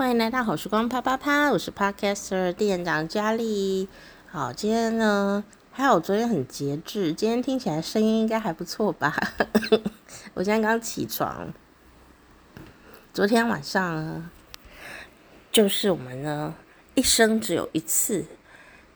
[0.00, 3.86] 欢迎来到好时光啪啪啪，我是 Podcaster 店长佳丽。
[4.30, 9.14] 好，今天呢，还好昨天很节制，今天听起来声音应该还不错吧？
[10.32, 11.52] 我今天刚起床，
[13.12, 14.30] 昨天晚上
[15.52, 16.54] 就是我们呢
[16.94, 18.24] 一生只有一次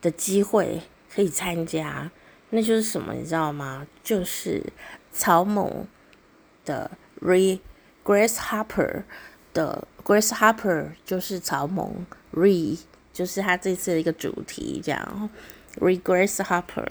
[0.01, 0.81] 的机会
[1.13, 2.09] 可以参加，
[2.49, 3.85] 那就是什么，你知道吗？
[4.03, 4.73] 就是
[5.11, 5.85] 草蜢
[6.65, 6.89] 的
[7.21, 7.59] Re
[8.03, 9.03] Grace Harper
[9.55, 11.89] 的 Grace Harper 就是草蜢
[12.31, 12.77] Re
[13.11, 15.29] 就是他这次的一个主题，这样
[15.79, 16.85] Re Grace Harper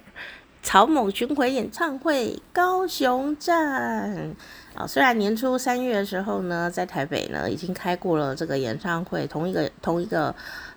[0.62, 4.34] 草蜢巡回演唱会高雄站
[4.74, 10.34] 啊，虽然年初三月的时候呢，在台北呢已经开过了这个演唱会，同一个同一个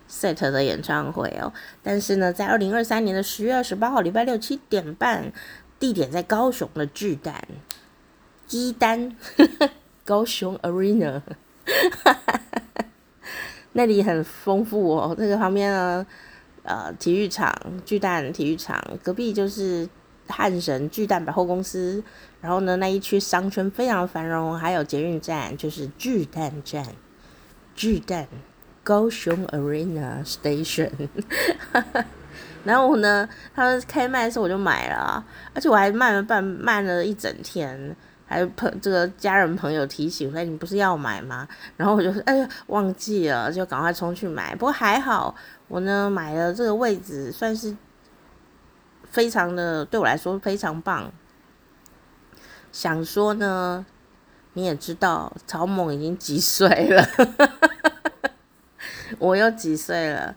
[0.08, 1.50] set 的演唱会哦，
[1.82, 5.32] 但是呢，在二零二三年的十月二十八号礼拜六七点半，
[5.80, 7.42] 地点在高雄的巨蛋，
[8.46, 9.16] 鸡蛋。
[10.08, 11.20] 高雄 Arena，
[13.72, 15.14] 那里很丰富哦。
[15.18, 16.06] 那个旁边呢，
[16.62, 19.88] 呃，体育场巨蛋体育场隔壁就是
[20.26, 22.02] 汉神巨蛋百货公司。
[22.40, 26.86] 然后呢，那一区商圈非常繁荣，还有捷运站，就是巨蛋站。
[27.74, 28.26] 巨蛋
[28.82, 30.90] 高雄 Arena Station。
[32.64, 37.96] 然后呢，他们开卖的时候我就买了，而且我还慢了半慢了一整天。
[38.28, 41.48] 还有朋这个家人朋友提醒说，你不是要买吗？
[41.78, 44.54] 然后我就哎呀忘记了，就赶快冲去买。
[44.54, 45.34] 不过还好，
[45.66, 47.74] 我呢买了这个位置，算是
[49.10, 51.10] 非常的对我来说非常棒。
[52.70, 53.86] 想说呢，
[54.52, 57.08] 你也知道，草蜢已经几岁了，
[59.18, 60.36] 我又几岁了？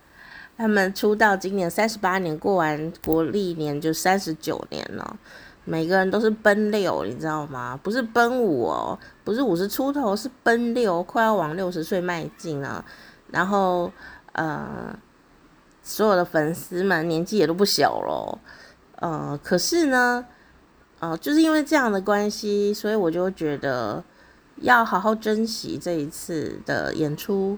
[0.57, 5.17] 他们出道今年三十八年，过完国历年就三十九年了。
[5.63, 7.79] 每个人都是奔六，你知道吗？
[7.83, 12.83] 不是奔五哦，不是五十出头，是奔六，快要往六十岁迈进了。
[13.29, 13.91] 然后，
[14.33, 14.93] 呃，
[15.83, 18.39] 所有的粉丝们年纪也都不小了，
[18.95, 20.25] 呃，可是呢，
[20.99, 24.03] 呃，就是因为这样的关系，所以我就觉得
[24.57, 27.57] 要好好珍惜这一次的演出。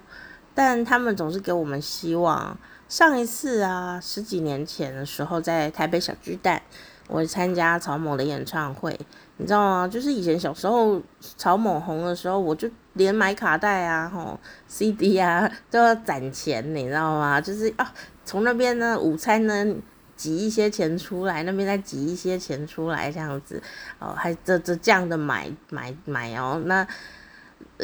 [0.54, 2.58] 但他们总是给我们希望。
[2.88, 6.62] 上一次啊，十几年前的时候，在台北小巨蛋。
[7.08, 8.98] 我参加草蜢的演唱会，
[9.38, 9.88] 你知道吗？
[9.88, 17.42] 就是以前小时候草蜢红的时候，我就连买卡带啊、吼 CD 啊都要攒钱，你知道吗？
[17.42, 17.94] 就是啊，
[18.24, 19.76] 从那边呢午餐呢
[20.16, 23.62] 挤一些钱出来，那边再挤一些钱出来，这样子
[24.00, 26.62] 哦，还这这这样的买买买哦。
[26.66, 26.88] 那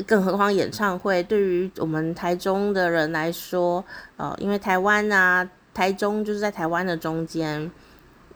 [0.08, 3.84] 更何况演唱会对于我们台中的人来说，
[4.16, 7.70] 哦，因为台湾啊，台中就是在台湾的中间。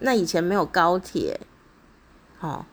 [0.06, 1.40] 那以前没有高铁，
[2.42, 2.66] 哦，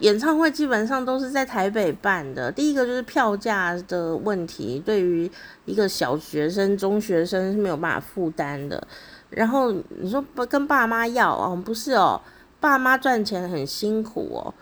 [0.00, 2.52] 演唱会基本上都是在台北办的。
[2.52, 5.30] 第一个就是票价的问题，对于
[5.64, 8.86] 一个小学生、中学生是没有办法负担的。
[9.30, 12.20] 然后你说不跟爸妈要哦，不是哦，
[12.60, 14.54] 爸妈赚钱很辛苦哦，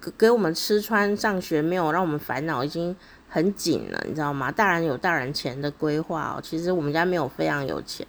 [0.00, 2.94] 给给我们吃穿上学没有让我们烦恼，已经
[3.28, 4.50] 很紧了，你知道吗？
[4.50, 8.04] 大人有大人钱的规划哦，其实我们家没有非常有钱。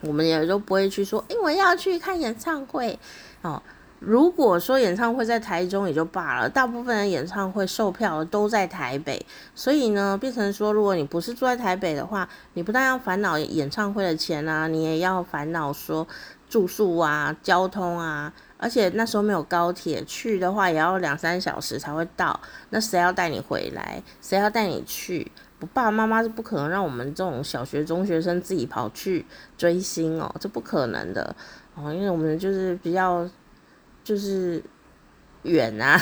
[0.00, 2.98] 我们也都不会去说，因为要去看演唱会
[3.42, 3.62] 哦。
[4.00, 9.26] 如果说演唱会在台中也就罢了，大部分的演唱会售票都在台北，
[9.56, 16.06] 所以呢，变成说，如果你不是住在台北的话，你不但要烦恼演唱会的钱啊，你也要烦恼说
[16.48, 24.02] 住宿啊、交通啊，而且那时候没有高铁，去的话也要两三小时才会到，那谁要带你回来？
[24.20, 25.30] 谁要带你去？
[25.60, 29.26] 我爸爸妈妈是不可能让我们这种小学中学生自己跑去
[29.56, 31.34] 追星哦，这不可能的
[31.74, 33.28] 哦，因为我们就是比较
[34.04, 34.62] 就是
[35.42, 36.00] 远啊，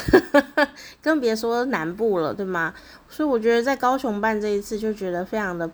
[1.03, 2.75] 更别说南部了，对吗？
[3.09, 5.71] 所以我觉得在高雄办这一次就觉得非常的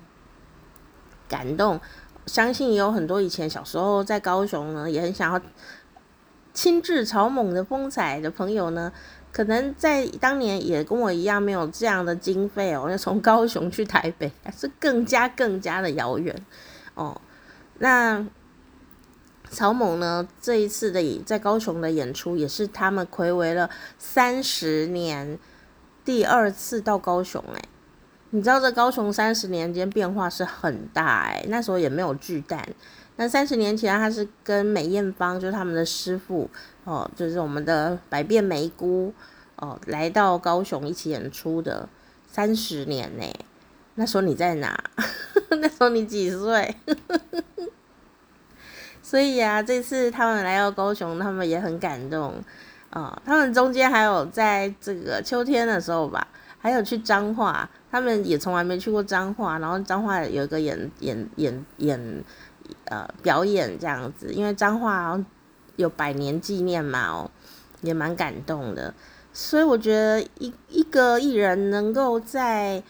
[1.28, 1.80] 感动，
[2.26, 5.40] 相信也有很多以前小时候在高雄呢，也很想要
[6.54, 8.92] 亲自草蜢的风采的朋友呢。
[9.32, 16.36] 可能在当年也跟我一样没有这样的经费哦，要从高雄去台北，是更加更加的遥远
[16.94, 17.18] 哦。
[17.78, 18.26] 那
[19.48, 25.38] 草蜢呢，这一次的在高雄的演出，也是他们睽违了三十年
[26.04, 27.62] 第二次到高雄哎。
[28.34, 32.66] 你知道这高雄三十年间变化是很大哎，那时候也没有巨蛋。
[33.16, 36.48] 那三十年前他是跟梅艳芳，就是他们的师傅。
[36.84, 39.12] 哦，就是我们的百变梅姑
[39.56, 41.86] 哦，来到高雄一起演出的
[42.26, 43.24] 三十年呢。
[43.96, 44.82] 那时候你在哪？
[45.60, 46.74] 那时候你几岁？
[49.02, 52.42] 所以啊，这次他们来到高雄，他们也很感动
[52.88, 53.22] 啊、哦。
[53.26, 56.26] 他们中间还有在这个秋天的时候吧，
[56.62, 62.24] 还有去彰化，他们也从来没去过彰化，然后彰化有一个演演演演
[62.84, 65.20] 呃表演这样子，因为彰化
[65.74, 67.30] 有百年纪念嘛哦，
[67.80, 68.94] 也蛮感动的。
[69.32, 72.80] 所以我觉得一一个艺人能够在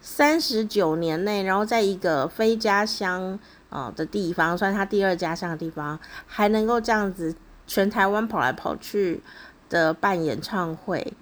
[0.00, 3.38] 三十九年内，然后在一个非家乡
[3.70, 7.32] 啊的地方，算他第二家乡的地方，还能够这样子
[7.64, 9.22] 全台湾跑来跑去
[9.68, 11.12] 的办演唱会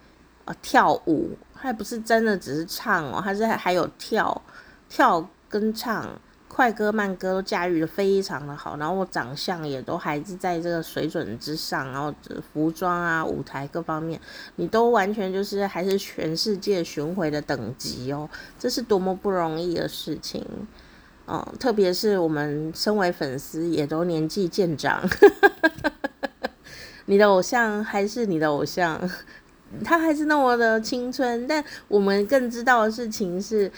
[0.45, 4.43] 啊，跳舞，还不是真的只是唱哦，还是还有跳
[4.89, 6.09] 跳跟唱。
[6.47, 12.15] 快歌慢歌都驾驭得非常的好，然后我长相也都还是在这个水准之上，然后
[12.53, 14.21] 服装啊、舞台各方面，
[14.55, 20.47] 你都完全就是还是全世界巡回的等级哦，这是多么不容易的事情，
[21.27, 25.03] 嗯，特别是我们身为粉丝也都年纪渐长，
[27.07, 29.11] 你的偶像还是你的偶像，
[29.85, 33.71] 他还是那么的青春，但我们更知道的事情是。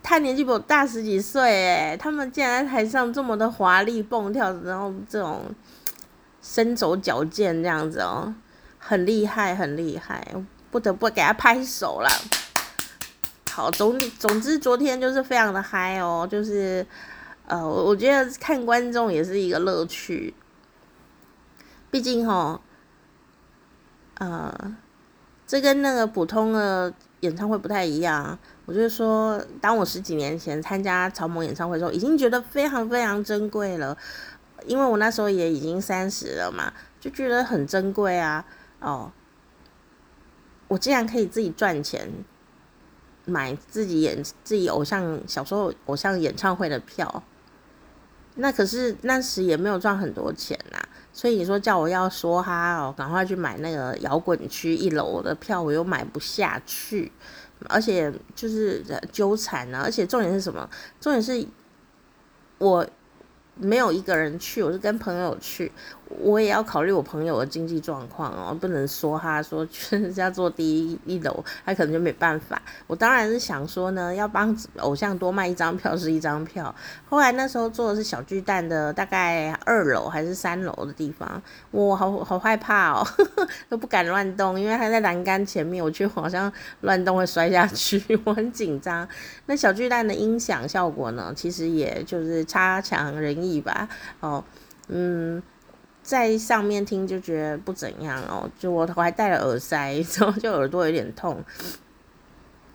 [0.00, 1.42] 他年纪比我大十几岁，
[1.74, 5.42] 哎，他们竟然在台上这么的华丽蹦跳，然后这种
[6.40, 8.32] 身手矫健这样子哦，
[8.78, 10.24] 很厉害，很厉害，
[10.70, 12.08] 不得不给他拍手了。
[13.50, 16.86] 好，总总之昨天就是非常的嗨哦，就是
[17.46, 20.32] 呃，我觉得看观众也是一个乐趣，
[21.90, 22.58] 毕竟哈，
[24.18, 24.76] 呃，
[25.46, 28.38] 这跟那个普通的演唱会不太一样。
[28.66, 33.96] 我就是说，当我十几年前参加草蜢演唱会的时候，已经觉得非常非常珍贵了，
[34.66, 38.44] 因为我那时候也已经三十了嘛，就觉得很珍贵啊。
[38.80, 39.10] 哦，
[40.68, 42.10] 我竟然可以自己赚钱
[43.24, 47.22] 买自己演自己偶像小时候偶像演唱会的票，
[48.34, 50.87] 那可是那时也没有赚很多钱呐。
[51.18, 57.10] 所以你说叫我要说哈哦，赶快去买那个摇滚区一楼的票，我又买不下去。
[57.68, 60.70] 而且就是纠缠呢，而且重点是什么？
[61.00, 61.44] 重点是
[62.58, 62.86] 我
[63.56, 65.72] 没有一个人去，我是跟朋友去。
[66.20, 72.60] 我也要考虑我朋友的经济状况哦，不能说他说就是要坐第一一楼，他可能就没办法。
[72.86, 76.74] 我当然是想说呢，要帮偶像多卖一张票是一张票。
[77.08, 81.40] 后来那时候坐的是小巨蛋的大概二楼还是三楼的地方，
[81.70, 86.50] 我好好害怕哦，呵 呵都不敢乱动，因为他在栏杆前面，我觉得好像
[86.80, 89.06] 乱动会摔下去， 我很紧张。
[89.46, 93.88] 那小巨蛋的音响效果呢，其实也就是差强人意吧。
[94.20, 94.42] 哦，
[94.88, 95.42] 嗯。
[96.08, 101.44] 在上面听就觉得不怎样哦，就我我还戴了耳塞，然后就耳朵有点痛。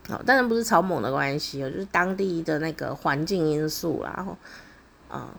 [0.08, 4.14] 好，当然不是草蜢的关系哦，就是当地的那个环境因素啦。
[4.16, 4.38] 然后
[5.10, 5.34] 啊，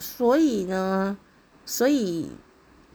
[0.00, 1.16] 所以呢，
[1.64, 2.32] 所以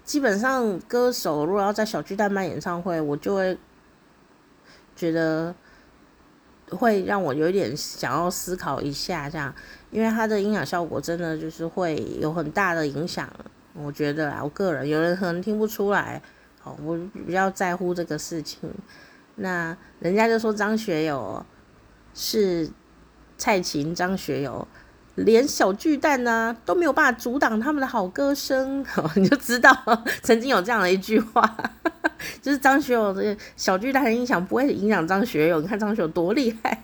[0.04, 3.58] 基本上歌手如果要在小巨蛋办演唱会，我就会
[4.94, 5.56] 觉得。
[6.72, 9.54] 会让我有一点想要思考一下，这样，
[9.92, 13.30] 因为它的音响效果真的就是会有很大的影响。
[13.74, 16.22] 我觉得啊，我个人有人可能听不出来，
[16.64, 18.70] 哦，我比较在乎这个事情。
[19.36, 21.46] 那人家就说张学友
[22.14, 22.70] 是
[23.38, 24.68] 蔡琴，张学友
[25.16, 29.74] 连小巨蛋呢、都没有办法阻挡他们的好歌声，哦，你就知道
[30.22, 31.56] 曾经有这样的一句话。
[32.42, 36.84] 就是张学友这个小巨蛋的音响不会影响张学友，你看张学友多厉害，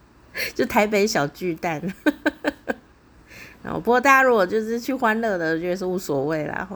[0.54, 1.80] 就台北小巨蛋。
[3.62, 6.68] 然后不过大家如果就是去欢乐的，觉得是无所谓啦。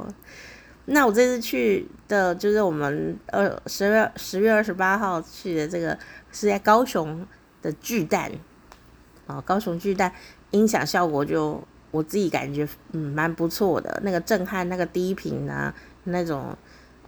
[0.86, 5.98] 那我这次去的就是我们呃十月十月二十八号去的这个
[6.32, 7.26] 是在高雄
[7.60, 8.32] 的巨蛋，
[9.26, 10.10] 哦，高雄巨蛋
[10.50, 15.74] 音响效果就我自己感觉嗯蛮不错的，那个震撼那个低频啊
[16.04, 16.56] 那种。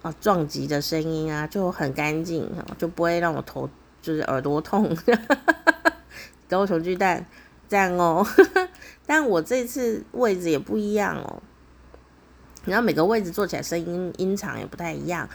[0.02, 3.68] 啊，撞击的声音啊，就很干净，就不会让我头
[4.00, 4.96] 就是耳朵痛。
[6.48, 7.26] 给我雄巨蛋
[7.68, 8.26] 这样哦，
[9.06, 11.42] 但我这次位置也不一样哦。
[12.64, 15.28] 然后每个位置坐起来声音音场也不太一样。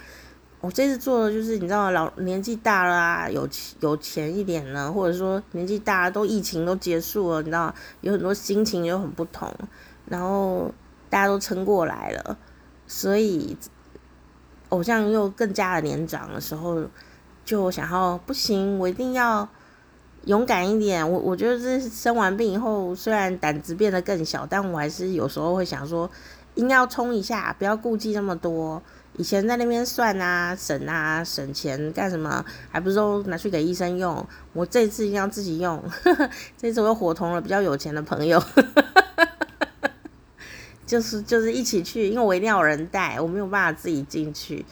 [0.61, 3.47] 我这次坐的就是你知道老年纪大了啊，有
[3.81, 9.53] 有钱一点呢，或者说年纪大了都疫情都结束了，你知道有很多心情又很不同，
[10.07, 10.73] 然后
[11.09, 12.37] 大家都撑过来了，
[12.87, 13.55] 所以。
[14.75, 16.83] 偶像又更加的年长的时候，
[17.45, 19.47] 就想要不行，我一定要
[20.25, 21.09] 勇敢一点。
[21.09, 26.09] 我我觉得这生完病以后，虽然胆子变得更小，但我还是有时候会想说，
[26.55, 28.81] 应该要冲一下，不要顾忌那么多。
[29.17, 34.27] 以前在那边算啊、省啊、省钱干什么，还不是都拿去给医生用？
[34.51, 35.81] 我这次一定要自己用。
[36.57, 38.43] 这次我又伙同了比较有钱的朋友。
[40.85, 44.65] 就是就是一起去，因为我一定要有人带，我没有办法自己进去。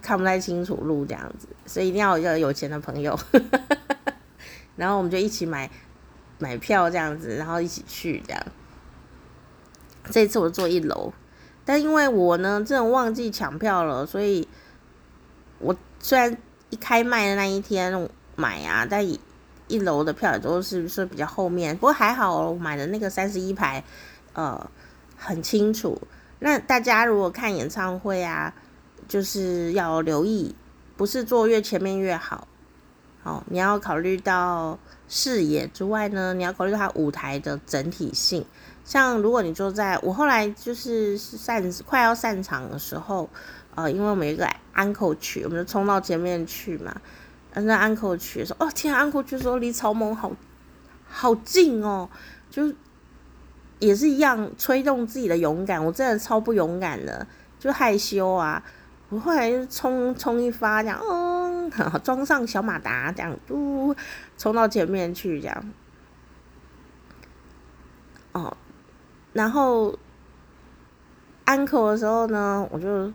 [0.00, 3.18] 看不太清楚路这样子，所以一定要有有钱的朋友。
[4.74, 5.70] 然后我们就一起买
[6.38, 8.42] 买票这样子，然后一起去这样。
[10.10, 11.12] 这次我坐一楼，
[11.66, 14.48] 但因为我呢真的忘记抢票了，所以
[15.58, 16.34] 我虽然
[16.70, 19.06] 一开卖的那一天买啊，但
[19.68, 23.84] 一楼的票也都是说比较后面，不过还好我买的那个三十一排，
[24.32, 24.70] 呃，
[25.22, 26.00] 很清楚。
[26.40, 28.52] 那大家如果看演唱会啊，
[29.06, 30.54] 就是要留意，
[30.96, 32.48] 不是坐越前面越好。
[33.22, 34.76] 哦，你要考虑到
[35.08, 38.44] 视野之外呢，你要考虑到它舞台的整体性。
[38.84, 43.30] 像如果你坐在我后来就是散快要散场的时候，
[43.76, 47.00] 呃，因为我们有一个安可曲，我们就冲到前面去嘛。
[47.54, 50.32] 那安可曲说：“哦天啊，安可曲说离草蜢好
[51.06, 52.08] 好近哦，
[52.50, 52.72] 就
[53.86, 55.84] 也是一样催动自己的勇敢。
[55.84, 57.26] 我真的超不勇敢的，
[57.58, 58.62] 就害羞啊。
[59.08, 61.70] 我后来就冲冲一发，这样，嗯，
[62.02, 63.94] 装上小马达，这样，嘟，
[64.38, 65.70] 冲到前面去，这样。
[68.32, 68.56] 哦，
[69.32, 69.98] 然后
[71.44, 73.12] 安口的时候呢，我就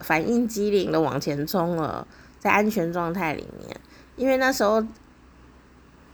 [0.00, 2.06] 反应机灵的往前冲了。”
[2.38, 3.80] 在安全状态里面，
[4.14, 4.80] 因为那时候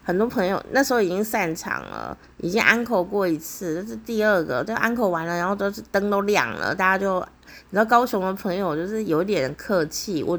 [0.04, 7.18] 很多朋友那时候已经散场了，已经安可过一次，这是第二个，就安可完了，然后都灯都亮了，大家就
[7.70, 10.38] 你知道高雄的朋友就是有点客气，我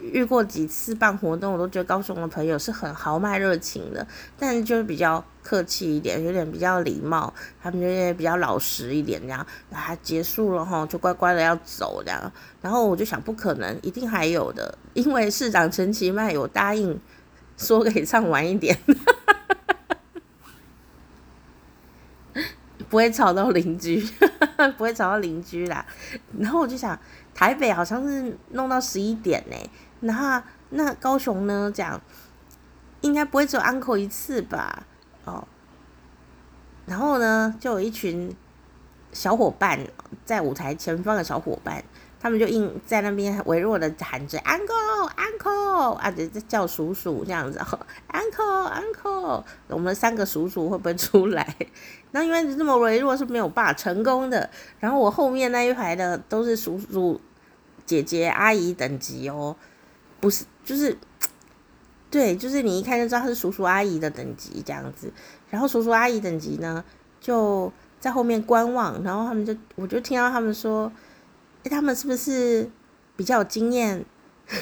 [0.00, 4.06] 遇过几次办活动，我都觉得高雄的朋友是很豪迈热情的，
[4.38, 16.98] 但是就是比较客气一点，有点比较礼貌，他们就比较老实一点这样，啊结束了哈，就乖乖的要走这样，然后我就想不可能，一定还有的，因为市长陈其迈有答应
[17.58, 18.94] 说可以唱晚一点，哈
[19.26, 19.74] 哈
[22.32, 22.42] 哈
[22.88, 24.02] 不会吵到邻居，
[24.78, 25.84] 不会吵到邻居啦。
[26.38, 26.98] 然后我就想，
[27.34, 29.56] 台北好像是弄到十一点呢，
[30.00, 32.00] 然后那高雄呢，讲
[33.02, 34.86] 应该不会只有安可一次吧。
[35.24, 35.46] 哦，
[36.86, 38.34] 然后呢，就有一群
[39.12, 39.78] 小伙伴
[40.24, 41.84] 在舞台前方的小伙伴，
[42.20, 47.60] 他们就硬在那边微弱的喊着 “uncle，uncle” 啊，就叫叔叔这样子，
[48.12, 51.56] “uncle，uncle”，我们三个叔叔会不会出来？
[52.12, 54.48] 那因为这么微弱是没有办法成功的。
[54.80, 57.20] 然后我后面那一排的都是叔叔、
[57.84, 59.54] 姐姐、阿姨等级哦，
[60.20, 60.96] 不是，就是。
[62.10, 65.12] 对，就是你一看就知道他是叔叔阿姨的等级这样子，
[65.50, 66.82] 然后叔叔阿姨等级呢
[67.20, 67.70] 就
[68.00, 70.90] 在后面观望，然后他们就我就听到他们说，
[71.68, 72.70] 他们是不是
[73.16, 74.04] 比较有经验？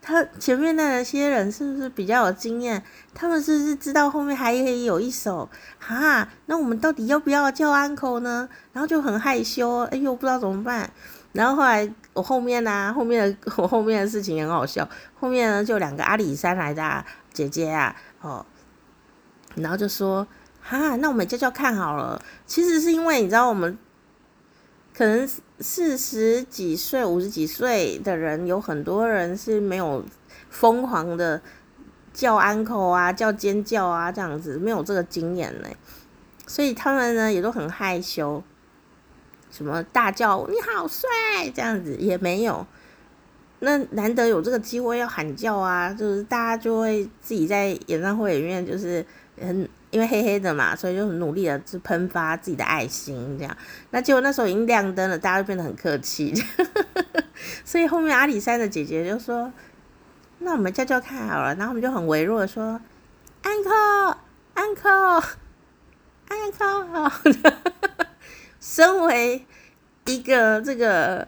[0.00, 2.80] 他前面那些人是不是比较有经验？
[3.12, 5.48] 他们是不是知道后面还有一首
[5.80, 6.28] 哈？
[6.46, 8.48] 那我们到底要不要叫安可呢？
[8.72, 10.88] 然后就很害羞，哎呦，不知道怎么办。
[11.32, 14.88] 然后后来我后面呢、啊，后面的 我后面的事情很好笑。
[15.18, 18.46] 后面呢就两个阿里山来的、姐姐啊，哦，
[19.56, 20.24] 然后就说
[20.62, 22.22] 哈，那我们叫叫看好了。
[22.46, 23.76] 其实是因为你知道，我们
[24.96, 25.28] 可能
[25.60, 30.02] 四十几岁、五十几岁的人，有很多人是没有
[30.48, 31.42] 疯狂的
[32.14, 35.68] 叫 uncle 啊、叫尖叫啊这样子，没有这个经验呢，
[36.46, 38.42] 所以他们呢也都很害羞。
[39.50, 41.08] 什么大叫你好帅
[41.54, 42.66] 这样子也没有，
[43.60, 49.04] 那难得有这个机会要喊叫啊，就是大家就会自己在演唱会里面就是
[49.38, 53.56] 很因为黑黑的嘛，所以就很努力的去喷发自己的爱心这样。
[53.92, 56.34] 那结果那时候已经亮灯了，大家就变得很客气，
[57.64, 59.50] 所以后面阿里山的姐姐就说
[60.40, 62.78] ：“那我们叫叫看好了。”然后我们就很微弱的说
[63.40, 64.18] ：“安可，
[64.52, 64.90] 安可，
[66.28, 67.12] 安可。”
[68.60, 69.46] 身为
[70.04, 71.26] 一个这个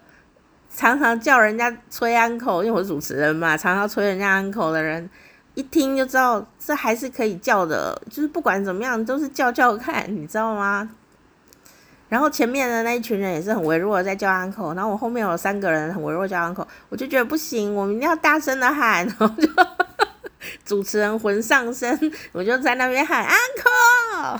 [0.71, 5.09] 常常叫人家吹安可，因为我是主持人嘛，常常吹人家安可的人，
[5.55, 10.89] 一听就知道这还是可以叫的，就是不管怎么样都是叫叫看，你知道吗？
[12.07, 19.47] 然后前面的那一群人也是很微弱的在叫 uncle，，然后我后面有三个人很微弱叫 uncle，，我就觉得不行，我们一定要大声的喊，然后就
[20.65, 21.99] 主持人魂上身，
[22.31, 24.39] 我就在那边喊 uncle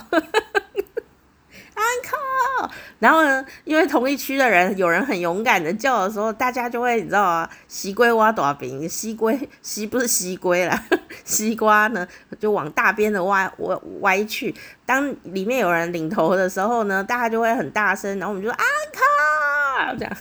[1.80, 9.32] 安可，然后呢，因为同一区的人有人很勇敢的叫的时候，大家就会你知道啊，西瓜挖大边，西瓜
[9.62, 10.84] 西不是西瓜啦，
[11.24, 12.06] 西瓜呢
[12.38, 14.54] 就往大边的歪歪歪去。
[14.84, 20.16] 当里面有人领头的时候呢，大家就会很大声，然后我们就说安可这样，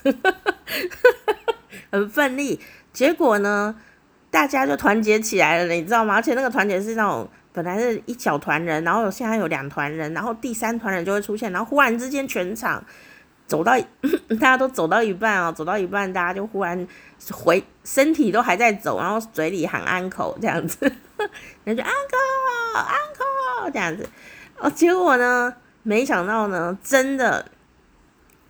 [1.92, 2.60] 很奋力。
[2.94, 3.76] 结果呢，
[4.32, 6.16] 大家就团结起来了，你知道吗？
[6.16, 7.30] 而且那个团结是那种。
[7.52, 12.84] 本来是一小团人，然后现在有两团人，然后第三团人就会出现，然后忽然之间全场
[13.48, 13.74] 走到
[14.30, 16.88] 大家都走到一半哦，走到一半，大家就忽然
[17.32, 20.78] 回身体都还在走，然后嘴里喊 uncle 这样子，
[21.66, 24.08] 然后就 uncle uncle 这样子。
[24.60, 25.54] 哦，结果呢，
[25.84, 27.46] 没想到呢，真的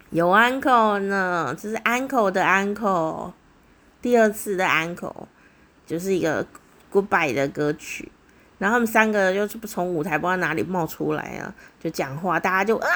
[0.10, 3.32] 有 uncle 呢，就是 uncle 的 uncle，
[4.02, 5.14] 第二次的 uncle，
[5.86, 6.46] 就是一个
[6.92, 8.12] goodbye 的歌曲，
[8.60, 11.52] 然后他们三个就从舞台不知道哪里冒出来啊，
[11.82, 12.88] 就讲话，大家就啊。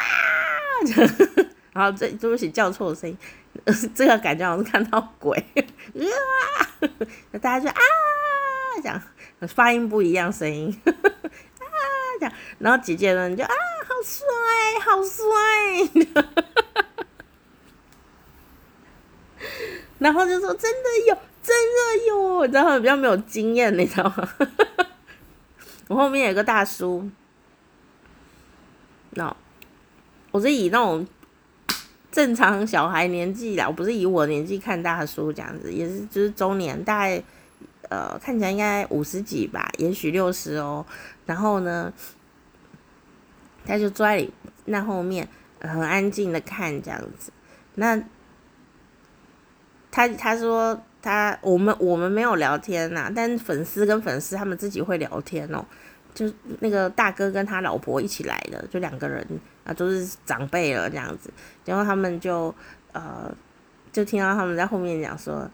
[1.73, 3.17] 然后这对不起叫错声音，
[3.95, 5.65] 这个感觉好像看到鬼，啊，
[7.41, 7.81] 大家就啊！
[8.83, 9.01] 讲
[9.47, 10.93] 发音不一样声音，啊！
[12.19, 13.49] 讲，然后姐姐呢就啊！
[13.87, 14.25] 好帅
[14.85, 15.23] 好帅，
[19.97, 24.29] 然后就说真的有真的有，然后比较没有经验你知道吗？
[25.87, 27.09] 我后面有个大叔，
[29.11, 29.35] 那、no,
[30.31, 31.05] 我是以那种。
[32.11, 37.23] 正常小孩年纪啦，我不是以我年纪看大叔这样子，也是就是中年，大概
[37.89, 40.85] 呃看起来应该五十几吧，也许六十哦。
[41.25, 41.91] 然后呢，
[43.65, 44.29] 他就坐在
[44.65, 45.27] 那后面，
[45.59, 47.33] 很安静的看这样子。
[47.73, 47.99] 那
[49.89, 55.63] 他他说他我们我们没有聊天呐，但粉丝跟粉丝他们自己会聊天哦。
[56.15, 59.25] 就那个大哥跟他老婆一起来的，就两个人
[59.63, 61.29] 啊，都是长辈了这样子。
[61.65, 62.53] 然后他们就
[62.91, 63.29] 呃，
[63.91, 65.49] 就听到他们在后面讲说，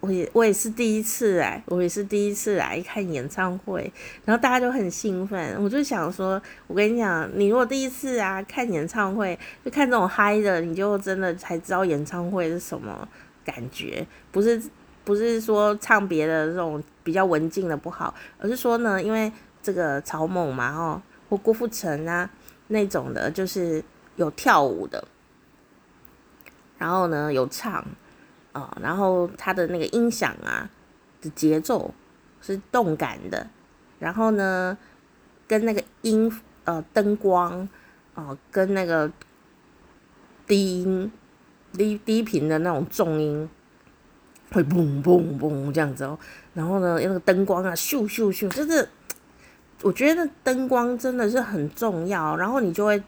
[0.00, 3.90] 我也我也是第一次来，我也是第一次来看演唱会。
[4.24, 13.08] 然后大家就很兴奋，我就想说，我跟你讲，你如果第一次啊看演唱会，就看这种嗨的，你就真的才知道演唱会是什么
[13.44, 14.62] 感觉，不是
[15.04, 19.30] 不是说唱别的这种比较文静的不好，而是说呢，因为。
[19.64, 22.28] 这个草蜢嘛，哦，或郭富城啊
[22.66, 23.82] 那种的，就是
[24.16, 25.02] 有跳舞的，
[26.76, 27.72] 然后呢有唱
[28.52, 30.68] 啊、哦，然后他的那个音响啊
[31.22, 31.94] 的节奏
[32.42, 33.48] 是动感的，
[33.98, 34.76] 然后呢
[35.48, 36.30] 跟那个音
[36.64, 37.66] 呃灯光
[38.16, 39.10] 哦、跟那个
[40.46, 41.10] 低音
[41.76, 43.48] 低低频的那种重音
[44.52, 46.18] 会嘣嘣嘣这样子哦，
[46.54, 48.88] 然后呢那个灯光啊咻咻咻，就是。
[49.82, 53.02] 我觉得灯光真的是很重要，然后你就会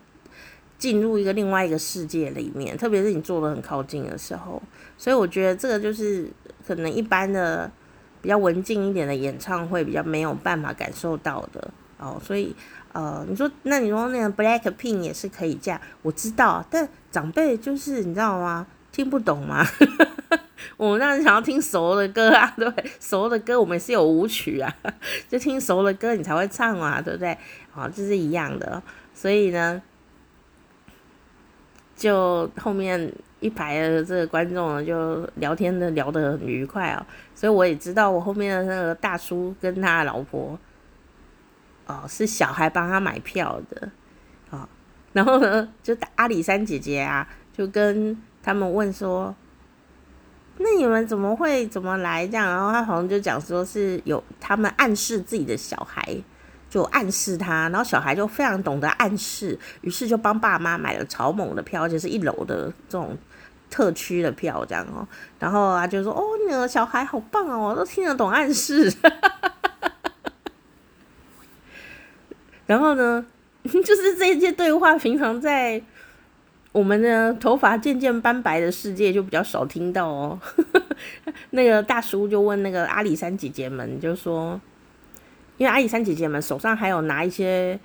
[0.78, 4.60] 进入一个另外一个世界里面，特别是你坐得很靠近的时候。
[4.98, 6.28] 所以我觉得这个就是
[6.66, 7.70] 可能一般的
[8.20, 12.20] 比较文静一点的演唱会比较没有办法感受到的哦。
[12.22, 12.54] 所以
[12.92, 18.66] 呃，你说那你说那个 Blackpink 也是可以这样，我知道，但长辈就是你知道吗？
[18.92, 19.64] 听不懂吗？
[20.78, 24.74] 我们当然想要听熟的歌啊， 对，熟的歌我们是有舞曲啊，
[25.28, 27.36] 就听熟的歌你才会唱啊，对不对？
[27.70, 28.82] 好，这是一样的，
[29.14, 29.80] 所以呢，
[31.94, 37.04] 就后面一排的这个观众呢，就聊天的聊得很愉快哦，
[37.34, 40.58] 所以我也知道我后面的那个大叔跟他的老婆，
[41.86, 43.90] 哦，是小孩帮他买票的，
[44.50, 44.68] 哦，
[45.12, 49.34] 然后呢，就阿里山姐姐啊，就跟他们问说。
[50.58, 52.46] 那你们怎么会怎么来这样？
[52.48, 56.16] 然后他好像就讲说是有他们暗示自己的小孩，
[56.70, 63.14] 就暗示他，然后小孩就非常懂得暗示，于是就帮爸妈买了草蜢的票，而且是一楼的这种
[63.68, 65.06] 特区的票这样哦。
[65.38, 68.90] 然后啊就说哦，你的小孩好棒哦，都听得懂暗示。
[72.66, 73.24] 然后呢，
[73.62, 75.82] 就是这些对话平常在。
[76.72, 80.38] 我们的头发渐渐斑白的世界就比较少听到哦。
[81.52, 84.60] 那个大叔就问那个阿里山姐姐们，就说，
[85.56, 87.80] 因为阿里山姐姐们手上还有拿一些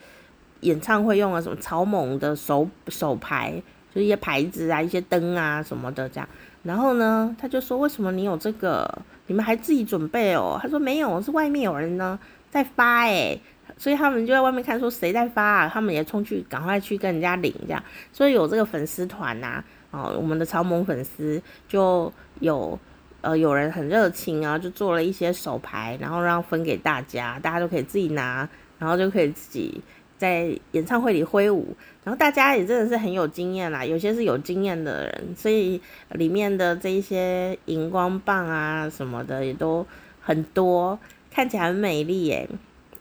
[0.59, 3.63] 演唱会用的什么草蜢的手手牌，
[3.95, 6.27] 就一些牌子啊、一些灯啊什么的这样。
[6.63, 8.85] 然后呢，他就说：“为什么你有这个？
[9.27, 13.39] 你们还自己准备哦？”他说：“没有，是外面有人呢在发诶。”
[13.77, 15.71] 所以他们就在外面看，说谁在发啊？
[15.71, 17.83] 他们也冲去，赶快去跟人家领这样。
[18.11, 22.77] 所以有这个粉丝团呐，哦，我们的超萌粉丝就有，
[23.21, 29.81] 呃，有人很热情啊，就做了一些手牌，然后让分给大家，大家都可以自己拿，然后就可以自己
[30.17, 31.75] 在演唱会里挥舞。
[32.03, 35.79] 然后大家也真的是很有经验啦，有些是有经验的人，所以
[36.09, 39.85] 里面的这一些荧光棒啊什么的也都
[40.19, 40.97] 很多，
[41.29, 42.49] 看起来很美丽耶。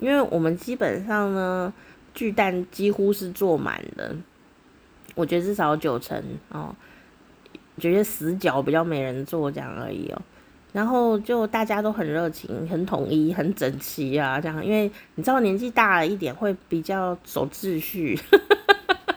[0.00, 1.72] 因为我们基本上呢，
[2.12, 4.16] 巨蛋几乎是坐满的，
[5.14, 6.74] 我觉得至少九成哦，
[7.78, 10.22] 觉得死角比较没人坐这样而已哦。
[10.72, 14.64] 然后就大家都很热情、很统一、很整齐啊，这样。
[14.64, 18.16] 因为你知道年纪大了一点会比较守秩序，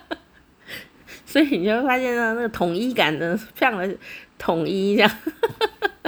[1.25, 3.95] 所以你就会发现呢，那个统一感呢非常的
[4.39, 5.11] 统一这样。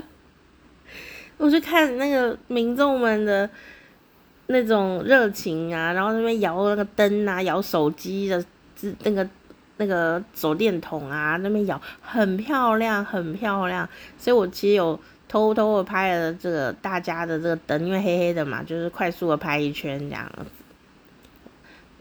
[1.38, 3.47] 我去看那个民众们的
[4.47, 8.43] 那种热情啊，然后那边摇那个灯啊，摇手机的
[9.03, 9.27] 那个
[9.77, 13.88] 那个手电筒啊，那边摇很漂亮，很漂亮。
[14.17, 20.45] 所以我其实有偷偷的拍了这个大家的这个灯，因为黑黑的嘛，就是快速的拍一圈这样子。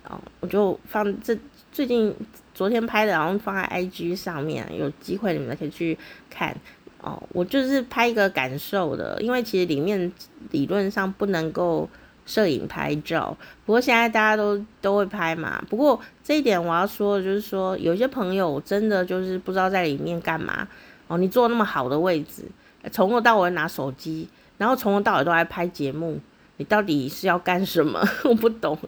[0.06, 1.36] 哦，我就放这
[1.72, 2.14] 最近
[2.52, 5.96] 昨天拍的，然后放在 IG 上面，有机会你们可以去
[6.28, 6.54] 看。
[7.00, 10.12] 哦，我就是拍一个感受的，因为其实里面
[10.50, 11.88] 理论上不能够
[12.26, 15.62] 摄影拍照，不过现在大家都都会拍嘛。
[15.68, 20.66] 不过这一点我要说的就是说，有些朋友真的就是不知道在里面干嘛。
[21.06, 22.44] 哦，你坐那么好的位置，
[22.90, 26.18] 从头到尾拿手机，然后从头到尾都来拍节目，
[26.56, 28.02] 你到底是要干什么？
[28.24, 28.78] 我不懂。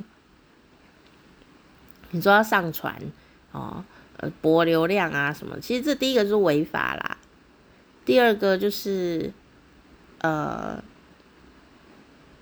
[2.13, 2.97] 你说要上传
[3.53, 3.85] 哦，
[4.17, 5.61] 呃，博流量啊什么？
[5.61, 7.19] 其实这第一个是违法啦。
[8.07, 9.31] 第二个就是，
[10.23, 10.83] 呃，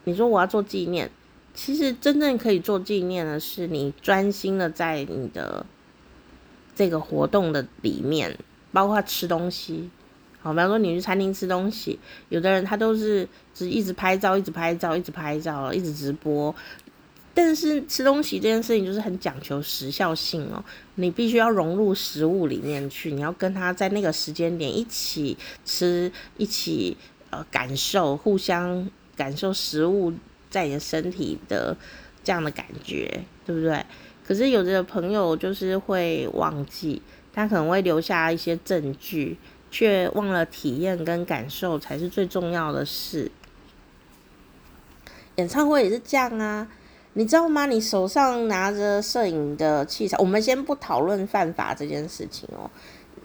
[0.05, 1.11] 你说我要做纪念，
[1.55, 5.65] 其实真正可以做纪念的是你专心的在你的
[6.75, 8.37] 这个活动的里面，
[8.73, 9.89] 包括吃东西，
[10.41, 16.55] 好，比方说你去餐厅吃东西，有的人他都是只一直拍照，一直拍照，一直拍照，一直直播。
[17.37, 20.63] 但是吃东西这件事情就是很讲求时效性哦，
[20.95, 26.97] 你必须要融入食物里面去，你要跟他在那个时间点一起吃，一起
[27.31, 30.13] 呃感受，互相感受食物
[30.51, 31.77] 在你的身体的
[32.23, 33.85] 这样的感觉，对不对？
[34.27, 39.37] 可是有的朋友就是会忘记，他可能会留下一些证据，
[39.71, 43.31] 却忘了体验跟感受才是最重要的事。
[45.37, 46.69] 演唱会也是这样啊。
[47.17, 47.67] 你知道吗？
[47.67, 52.69] 你手上拿着摄影的器材，我们先不讨论犯法这件事情哦。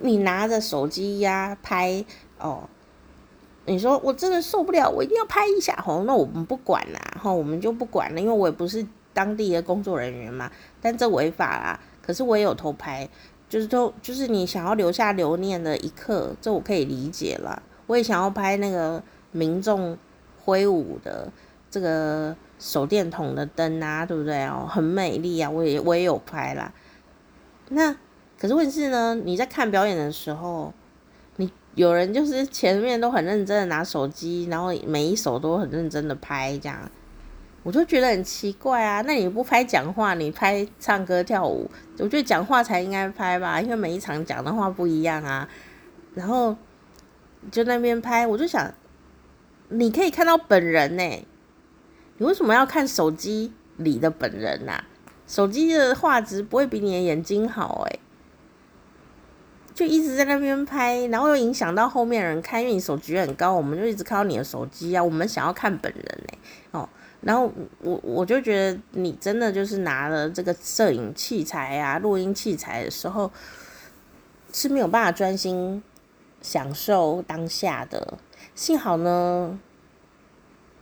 [0.02, 2.06] 你拿着手机呀拍
[2.38, 2.70] 哦，
[3.70, 6.04] 你说我真的受不了，我一定要拍一下哦。
[6.06, 10.52] 那我们不管啦，哈，我们就不管了，因为我也不是当地的工作人员嘛。
[10.82, 13.08] 但这违法啦，可是我也有偷拍，
[13.48, 17.64] 就是都就是你想要留下留念的一刻，这我可以理解了。
[17.88, 19.02] 我也想要拍那个
[19.32, 19.98] 民众
[20.44, 21.32] 挥舞的
[21.72, 22.36] 这个。
[22.62, 24.68] 手电筒的灯啊，对不对哦？
[24.70, 26.74] 很美丽啊，我也我也有拍啦。
[27.70, 27.96] 那
[28.38, 30.74] 可是问题是呢，你在看表演的时候，
[31.76, 36.92] 有人就是前面都很认真的拿手机，然后每一首都很认真的拍，这样
[37.64, 39.02] 我就觉得很奇怪啊。
[39.02, 45.48] 那你不拍讲话，你拍唱歌跳舞，我觉得讲话才应该拍吧，因为每一场讲的话不一样啊。
[46.16, 46.56] 然后
[47.52, 48.74] 就那边拍，我就想，
[49.70, 51.26] 你可以看到本人呢、
[52.18, 54.84] 你为什么要看手机里的本人呐、啊？
[55.28, 58.00] 手机的画质不会比你的眼睛好诶、
[59.80, 65.02] 就一直在那边拍，然后又影响到后面人看，因为你手举很高，我们就一直看到你的手机啊。
[65.02, 66.38] 我们想要看本人呢、
[66.72, 66.90] 哦，
[67.22, 73.32] 然后我我就觉得你真的就是拿了这个摄影器材啊、录音器材的时候
[74.52, 75.82] 是没有办法专心
[76.42, 78.18] 享受当下的。
[78.54, 79.58] 幸好呢。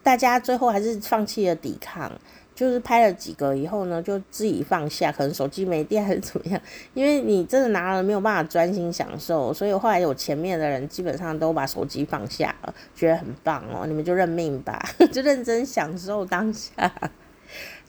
[0.02, 2.10] 大家最后还是放弃了抵抗，
[2.58, 6.60] 就是拍了几个以后呢，就自己放下，可能手机没电还是怎么样。
[6.96, 16.92] 因为你真的拿了没有办法专心享受，所以后来有前面的人基本上都把手机放下了，觉得很棒哦，你们就认命吧， 就认真享受当下。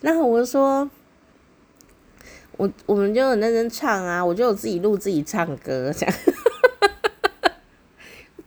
[0.02, 0.90] 那我说，
[2.59, 6.14] 我我们就很认真唱啊，我就有自己录自己唱歌这样。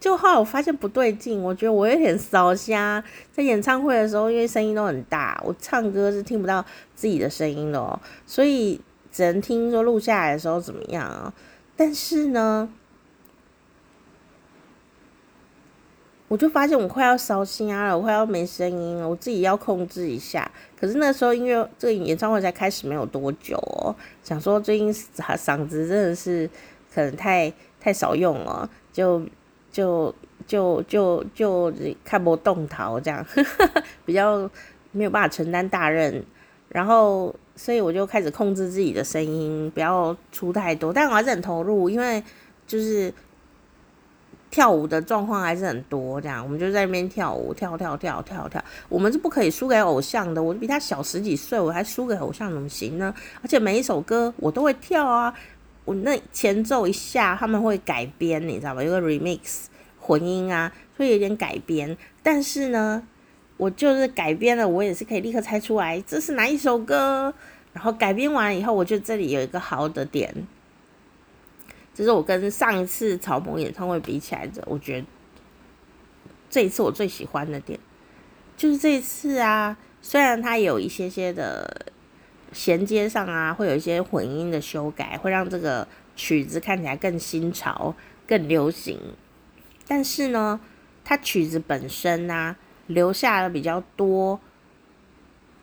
[0.01, 3.01] 就后来我发现不对劲，我觉得我有点烧瞎。
[3.31, 11.31] 在演唱会的时候，因为声音都很大，我唱歌是听不到自己的声音的哦，所以只能听说录下来的时候怎么样啊。
[11.77, 12.67] 但是呢，
[16.27, 20.51] 我就发现我快要烧瞎了，我快要没声音了，我自己要控制一下。
[20.75, 26.49] 可是那时候因为这个演唱会才开始没有多久哦，想说最近嗓嗓子真的是
[26.91, 29.21] 可能太太少用了，就。
[29.71, 30.13] 就
[30.45, 33.25] 就就就看不动逃这样，
[34.05, 34.49] 比较
[34.91, 36.23] 没有办法承担大任，
[36.67, 42.21] 然后所以我就开始控制自己的声音，不要出太多，但我还是很投入，因为
[42.67, 43.13] 就是
[44.49, 53.13] 跳舞的状况还是很多，这样我们就在那边跳舞，跳跳跳跳跳，我们是不可以输给偶像的，我比他小十几岁，我还输给偶像怎么行呢？
[53.41, 55.33] 而且每一首歌我都会跳啊。
[55.85, 58.83] 我那前奏一下，他们会改编，你知道吗？
[58.83, 59.65] 有个 remix
[59.99, 61.97] 混音啊，会有点改编。
[62.23, 63.07] 但是呢，
[63.57, 67.33] 我就是改编了，我也是可以立刻猜出来这是哪一首歌。
[67.73, 70.45] 然后改编完以后，我觉得这里有一个好的点，
[71.95, 75.07] 这是我跟上一次草蜢演唱会比起来的，我觉得
[76.49, 77.79] 这一次我最喜欢的点，
[78.57, 81.85] 就是这一次啊，虽然它有一些些的
[82.51, 87.95] 衔接上啊，会有一些混音的修改，会让这个曲子看起来更新潮、
[88.27, 88.99] 更流行，
[89.87, 90.59] 但是呢，
[91.03, 92.55] 它曲子本身啊，
[92.87, 94.39] 留下了比较多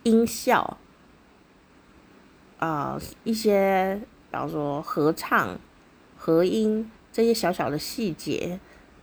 [0.03, 0.79] 音效，
[2.59, 5.59] 呃，一些比方说合唱。
[6.20, 8.59] 和音这些小小的细节，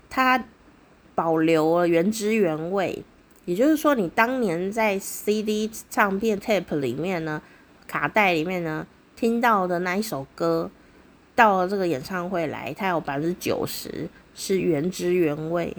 [0.09, 0.43] 它
[1.15, 3.03] 保留了原汁原味。
[3.45, 7.41] 也就是说，你当年在 CD 唱片 tape 里面呢，
[7.87, 10.69] 卡带里面呢听到的那一首歌，
[11.35, 15.75] 到了这个演唱会来，它有百分之九十是原汁原味。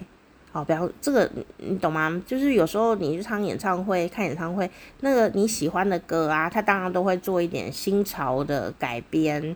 [0.51, 2.23] 好，比方这个你懂吗？
[2.25, 4.67] 就是有时候你去唱演唱会、看演唱会，
[5.01, 9.55] 那个你喜欢的歌啊，它当然都会做一点新潮的改编。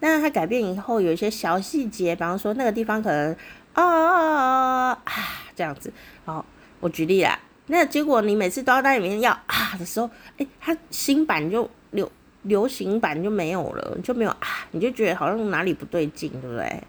[0.00, 3.36] 但是它改变以后，有一些小细节，比方说那个地方可能
[3.74, 5.12] 啊啊啊啊啊
[5.54, 5.92] 这样子。
[6.24, 6.44] 好，
[6.80, 7.38] 我举例啦，
[7.70, 12.10] 那结果你每次都要在里面要啊的时候，哎，它新版就流
[12.42, 16.82] 流行版就没有了，就没有啊，你就觉得好像哪里不对劲，对不对？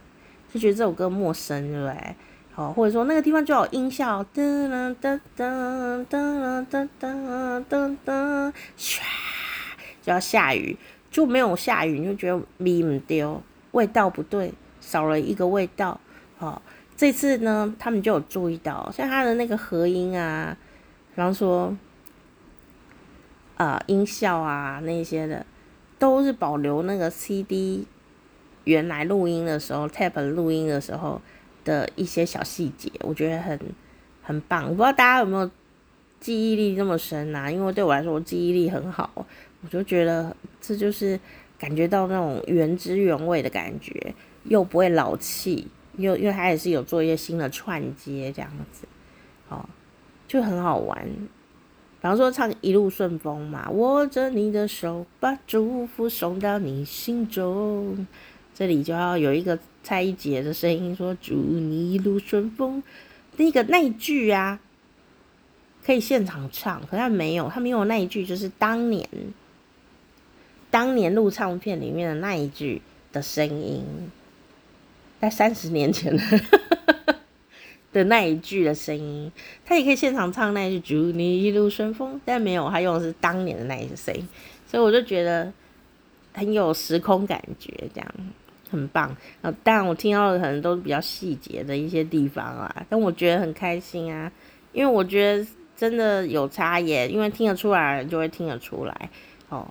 [0.53, 2.15] 就觉得这首歌陌生，对不对？
[2.53, 9.01] 好，或者说那个地方就有音效，噔噔噔噔噔噔噔噔噔，唰，
[10.01, 10.77] 就要下雨。
[11.11, 13.21] 就没有下雨，你就觉得味唔对，
[13.71, 15.99] 味道不对，少了一个味道。
[16.37, 16.61] 好、哦，
[16.95, 20.55] 这次呢，他们就有注意到，像他的那个合音啊，
[21.13, 21.75] 比方说，
[23.57, 25.45] 呃，音效啊那些的，
[25.99, 27.85] 都是保留那个 CD
[28.63, 31.21] 原来录音的时候，tape 录音的时候
[31.63, 33.59] 的一些小细节，我觉得很
[34.23, 34.63] 很棒。
[34.63, 35.49] 我不知道大家有没有
[36.19, 37.51] 记忆力这么深啊？
[37.51, 39.25] 因为对我来说，我记忆力很好。
[39.63, 41.19] 我就觉得这就是
[41.59, 48.87] 感觉到那种原汁原味的感觉，又不会老气，又因为它也是有做一些新的串接这样子，
[49.49, 49.63] 哦，
[50.31, 50.97] 就很好玩。
[51.05, 58.07] 比方说唱一路顺风嘛，握着你的手，把祝福送到你心中。
[58.55, 62.81] 这里就要有一个蔡一杰的声音说：“祝你一路顺风。”
[63.35, 64.61] 那个那一句啊，
[65.83, 69.05] 可以现场唱，可他没有，他没有那一句，就是当年。
[70.69, 73.83] 当年录唱片里面的那一句的声音，
[75.19, 76.17] 在三十年前
[77.93, 79.31] 的那一句的声音，
[79.65, 84.27] 他也可以现场唱那一句“祝你一路顺风”，但没有，他用的是当年的那一句声音，
[84.65, 85.51] 所以我就觉得
[86.33, 88.13] 很有时空感觉，这样
[88.69, 89.15] 很棒。
[89.41, 94.31] 啊，当然我听到的可能都是比较细节的一些地方啊，但我觉得很开心啊，
[94.71, 99.09] 因为我觉得真的有差异，因为听得出来就会听得出来
[99.49, 99.67] 哦。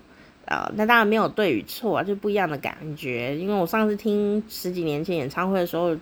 [0.47, 3.37] 啊，那当然没有对与错啊，就不一样的感觉。
[3.39, 5.97] 因为我上次听十几年前演唱会的时候，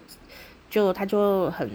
[0.70, 1.68] 就他就很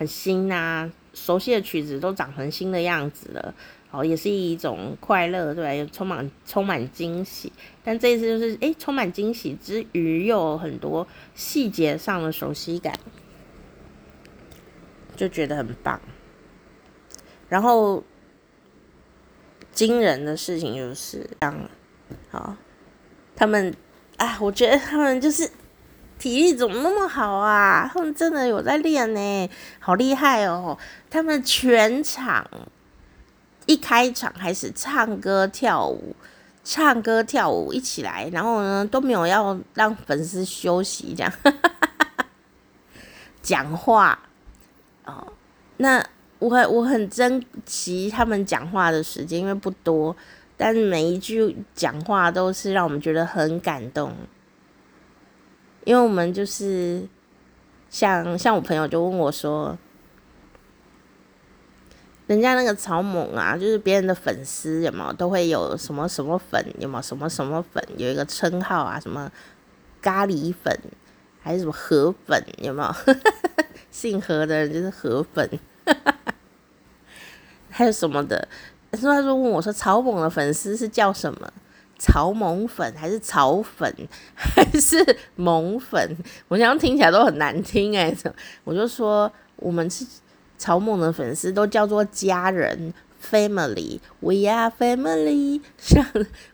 [0.00, 3.54] 很新呐、啊，熟悉的曲子都长成新的样子了，
[3.90, 5.70] 哦，也是一种快乐，对吧？
[5.70, 7.52] 也充满充满惊喜。
[7.84, 12.98] 但这一次就是，诶，充满惊喜之余，又有很多细节上的熟悉感，
[15.16, 16.00] 就觉得很棒。
[17.50, 18.02] 然后
[19.70, 21.68] 惊人的事情就是这样。
[22.30, 22.56] 好，
[23.36, 23.74] 他们
[24.16, 25.46] 啊，我觉得他们就是
[26.20, 27.90] 体力怎么那么好啊？
[27.90, 30.76] 他们真的有在练呢，好厉害哦！
[31.08, 32.46] 他们全场
[33.64, 36.14] 一开场开始唱歌跳舞，
[36.62, 41.32] 唱歌跳舞一起来，然后呢都没有要让粉丝休息这样，
[43.40, 44.18] 讲话
[45.06, 45.32] 哦。
[45.78, 46.04] 那
[46.38, 50.14] 我很我很珍惜他们讲话的时间，因为不多。
[50.58, 54.12] 但是每一句讲话都是让我们觉得很感动，
[55.84, 57.06] 因为我们就是
[57.88, 59.76] 像像我朋友就问我说，
[62.26, 69.30] 人家那个草蜢啊，就是别人的粉丝有没有都会有什么什么粉，有没有什么什么粉，有一个称号啊，什么
[70.00, 70.78] 咖喱粉，
[71.42, 73.14] 还是什么河粉，有没有？
[73.90, 75.50] 姓何的人就是河粉，
[77.68, 78.46] 还有什么的。
[78.92, 81.52] 所以他说问我说：“草蜢的粉丝是叫什么？
[82.00, 83.94] 草蜢粉还是草粉
[84.34, 86.16] 还是萌粉？
[86.48, 88.16] 我想听起来都很难听哎、
[88.64, 90.06] 我就说我们是
[90.56, 96.02] 草蜢的粉丝，都叫做家人 （family），We are family， 像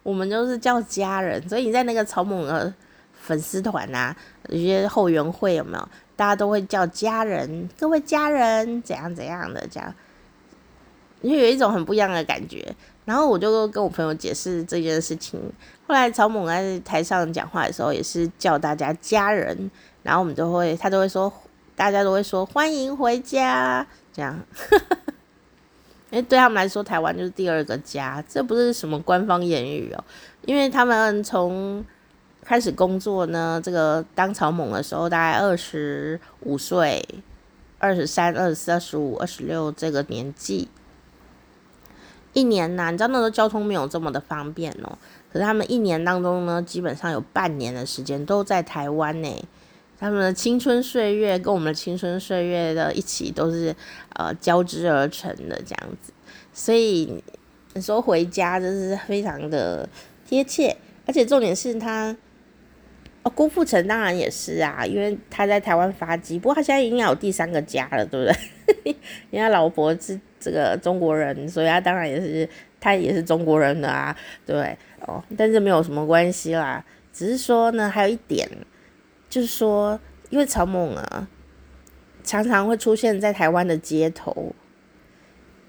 [0.02, 1.48] 我们就是叫家人。
[1.48, 2.74] 所以你在那个草蜢的
[3.14, 4.16] 粉丝团啊，
[4.48, 5.88] 有些后援会有没有？
[6.16, 9.94] 大家都会叫家人，各位家人怎样怎样的这样。”
[11.22, 12.74] 因为有一种很不一样的感觉。
[13.06, 15.40] 然后我就跟我朋友解释这件事情。
[15.86, 19.70] 后来曹猛在台上讲话的时候，也是叫大家家人，
[20.02, 21.32] 然后我们都会，他都会说，
[21.74, 24.38] 大家都会说欢迎回家，这样。
[26.10, 30.04] 因为对他们来说，台湾就是第二个家，这不是什么官方言语哦。
[30.44, 31.84] 因为他们从
[32.42, 37.04] 开始工作呢，这个当曹猛的时候，大概二十五岁、
[37.78, 40.68] 二十三、二十四、二十五、二十六这个年纪。
[42.36, 44.98] 一年呐、你知道那时候交通没有这么的方便哦、
[45.32, 49.48] 可是他们一年当中呢，基本上有半年的时间都在台湾呢。
[49.98, 53.74] 他们的青春岁月跟我们的青春岁月的一起都是
[54.12, 56.12] 呃交织而成的这样子。
[56.52, 57.24] 所以
[57.72, 59.88] 你说回家就是非常的
[60.28, 62.14] 贴切，而且重点是他
[63.26, 68.96] 哦，郭富城当然也是啊，因为他在台湾发迹，不过他现在已经有第三个家了，对不对？
[69.30, 70.18] 因为他老婆是。
[70.38, 78.48] 这个中国人，所以他当然也是，他也是中国人的啊，对哦，但是没有什么关系啦，只是说呢，还有一点，
[79.28, 79.98] 就是说，
[80.30, 81.26] 因为曹猛啊，
[82.22, 84.54] 常常会出现在台湾的街头，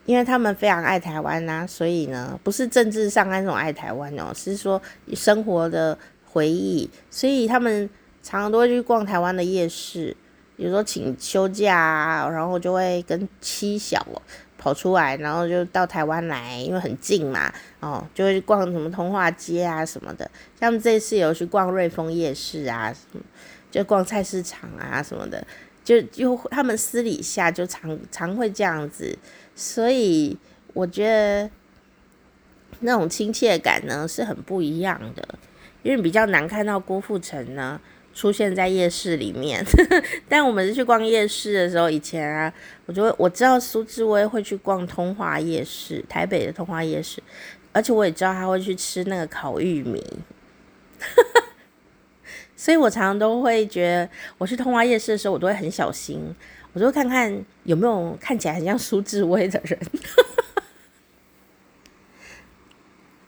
[0.06, 4.80] 因为他们非常爱台湾呐，所以呢，不是政治上那种爱台湾哦，是说
[5.16, 5.98] 生活的
[6.38, 7.90] 回忆，所以他们
[8.24, 10.16] 常常都会去逛台湾的夜市，
[10.56, 14.06] 有时候请休假啊，然后就会跟妻小。
[14.60, 20.30] 跑出来，然后就到台湾来，因为很近嘛，哦，就会逛什么通化街啊什么的。
[20.60, 22.92] 像这次有去逛瑞丰夜市啊，
[23.70, 25.46] 就逛菜市场啊什么的，
[25.86, 29.16] 就就他们私底下就常常会这样子，
[29.56, 30.36] 所以
[30.74, 31.50] 我觉得
[32.80, 35.24] 那种亲切感呢是很不一样的，
[35.88, 37.80] 因为比较难看到郭富城呢。
[38.14, 39.64] 出现在夜市里面，
[40.28, 42.52] 但我们是去逛夜市的时候，以前啊，
[42.88, 47.22] 我就我知道苏志威会去逛通化夜市，台北的通化夜市，
[47.72, 50.04] 而且我也知道他会去吃那个烤玉米，
[52.58, 56.20] 所以我常常都会觉得，我去通化夜市的时候，我都会很小心，
[56.74, 57.32] 我就会看看
[57.66, 59.80] 有没有看起来很像苏志威的人，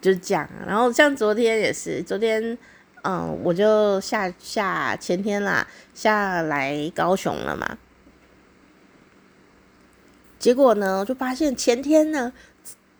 [0.02, 0.50] 就这样。
[0.66, 2.58] 然后像昨天也是，昨天。
[3.02, 7.78] 嗯，我就下下前天啦，下来高雄了嘛。
[10.38, 12.34] 结果呢，就发现前天呢，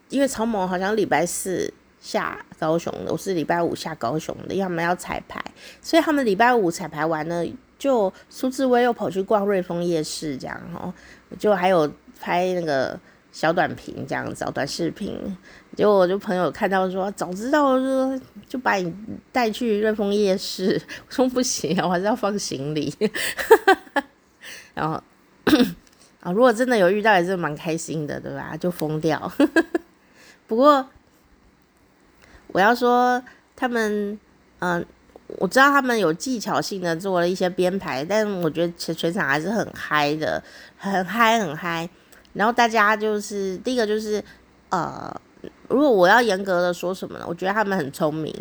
[0.08, 5.44] 因为曹猛好像礼拜四下高雄的，我是礼拜五下高雄的，要么要彩排，
[5.82, 7.46] 所以他们礼拜五彩排完了，
[7.78, 10.94] 就苏志威又跑去逛瑞丰夜市，这样哦，
[11.38, 12.98] 就还有拍那个。
[13.32, 15.38] 小短屏这样子，短视频，
[15.80, 18.94] 结果我就朋友看到说，早知道说就把你
[19.32, 22.94] 带去瑞丰夜市，我说不行，我还是要放行李。
[24.76, 25.02] 然后
[26.20, 28.58] 啊，如果真的有遇到，也是蛮开心的，对吧？
[28.58, 29.32] 就疯掉。
[30.48, 30.86] 不过
[32.48, 33.24] 我要说，
[33.56, 34.20] 他们
[34.60, 34.86] 嗯、
[35.38, 40.44] 我知道他们有技巧性的做了一些编排，但我觉得全全场还是很嗨的，
[40.76, 41.90] 很嗨，很嗨。
[42.34, 44.22] 然后大家就是第一个就是，
[44.72, 45.10] 呃，
[45.68, 47.26] 如果我要严格的说什么呢？
[47.28, 48.34] 我觉得他们很聪明，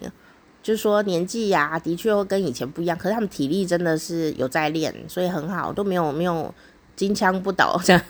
[0.63, 6.53] 就是说年纪呀、的确会跟以前不一样，可是他们体力真的是有在练，所以很好，都没有没有
[6.97, 8.03] 金枪不倒这样。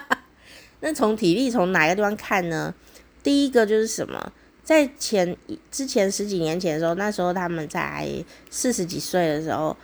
[0.80, 2.74] 那从体力从哪个地方看呢？
[3.22, 5.36] 第一个就是什么，在前
[5.70, 9.76] 之前十几年前的时候，那时候他们在四十几岁的时候，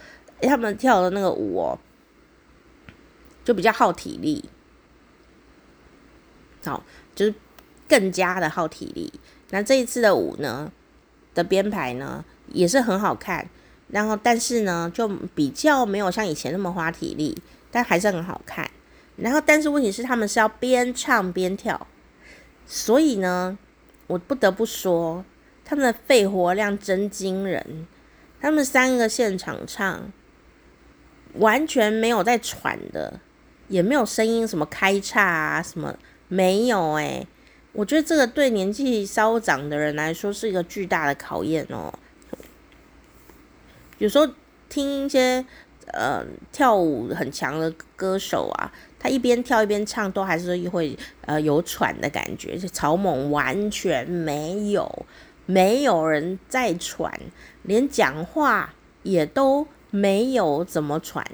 [0.42, 1.78] 他们跳的那个舞哦，
[3.44, 4.44] 就比较耗体力。
[6.64, 6.82] 好，
[7.14, 7.34] 就是
[7.88, 9.12] 更加的耗体力。
[9.50, 10.72] 那这一次的舞呢
[11.34, 13.48] 的编排呢也是很好看，
[13.88, 17.36] 然后但是呢就比较没有像以前那么花体力，
[17.70, 18.70] 但还是很好看。
[19.16, 21.86] 然后但是问题是他们是要边唱边跳，
[22.66, 23.56] 所以呢
[24.06, 25.24] 我不得不说
[25.64, 27.86] 他们的肺活量真惊人。
[28.40, 30.12] 他们三个现场唱，
[31.34, 33.20] 完全没有在喘的，
[33.68, 35.94] 也没有声音什么开叉啊什么。
[36.28, 37.26] 没有诶、
[37.74, 41.92] 我觉得这个对年纪稍长的人来说是一个巨大的考验哦。
[43.98, 44.28] 有时候
[44.68, 45.44] 听一些
[45.88, 52.56] 呃跳舞很强的歌手啊，他一边跳一边唱，都还是会呃有喘的感觉。
[52.58, 55.06] 曹猛完全没有，
[55.44, 57.12] 没有人在喘，
[57.64, 58.72] 连讲话
[59.02, 61.26] 也都没有怎么喘，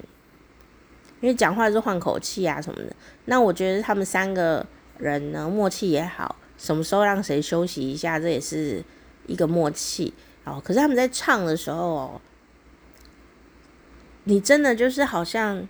[1.20, 2.96] 因为讲话是换口气啊什么的。
[3.26, 4.66] 那我觉得他们三个。
[5.00, 8.84] 人呢，默契也好，什么时候让谁休息一下，这也是
[9.26, 10.60] 一个默契哦。
[10.64, 12.20] 可是他们在唱的时候，
[14.24, 15.68] 你真的就是好像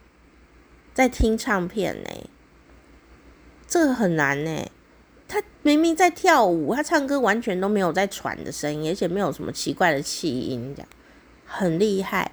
[0.93, 2.11] 在听唱片呢，
[3.67, 4.67] 这个很难呢。
[5.29, 10.89] 他明明在跳舞，他唱歌完全都没有在喘的声音，而且没有什么奇怪的气音，这样
[11.47, 12.33] 很厉害。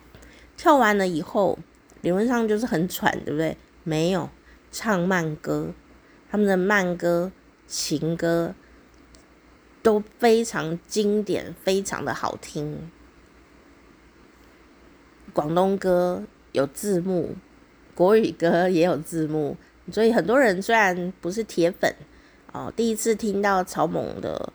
[0.58, 1.60] 跳完了以后，
[2.02, 3.56] 理论上就是很喘，对不对？
[3.84, 4.28] 没有，
[4.72, 5.72] 唱慢歌，
[6.30, 7.32] 他们的慢歌、
[7.66, 8.54] 情歌
[9.82, 12.92] 都非常经典，非常的好听。
[15.34, 17.36] 广东歌有字幕，
[17.94, 19.56] 国语歌也有字幕，
[19.92, 21.94] 所以很多人虽然不是铁粉。
[22.54, 24.52] 哦，第一次听到草蜢的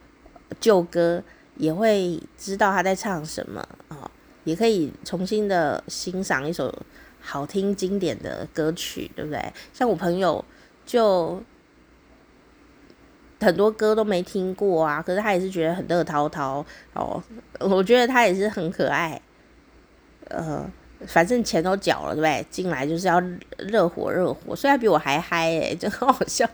[0.59, 1.23] 旧歌，
[1.57, 4.11] 也会知道他在唱什么哦，
[4.45, 6.75] 也可以重新的欣赏一首
[7.21, 9.53] 好听经典的歌曲，对不对？
[9.73, 10.45] 像我朋友
[10.85, 11.41] 就
[13.43, 16.65] 很多歌都没听过啊，可是他也是觉得很乐滔滔
[16.95, 17.23] 哦。
[17.61, 19.21] 我觉得他也是很可爱，
[20.29, 20.65] 呃，
[21.07, 22.47] 反正钱都缴了，对不对？
[22.51, 23.21] 进来就是要
[23.59, 26.49] 热火热火，虽然比我还嗨诶，真好笑。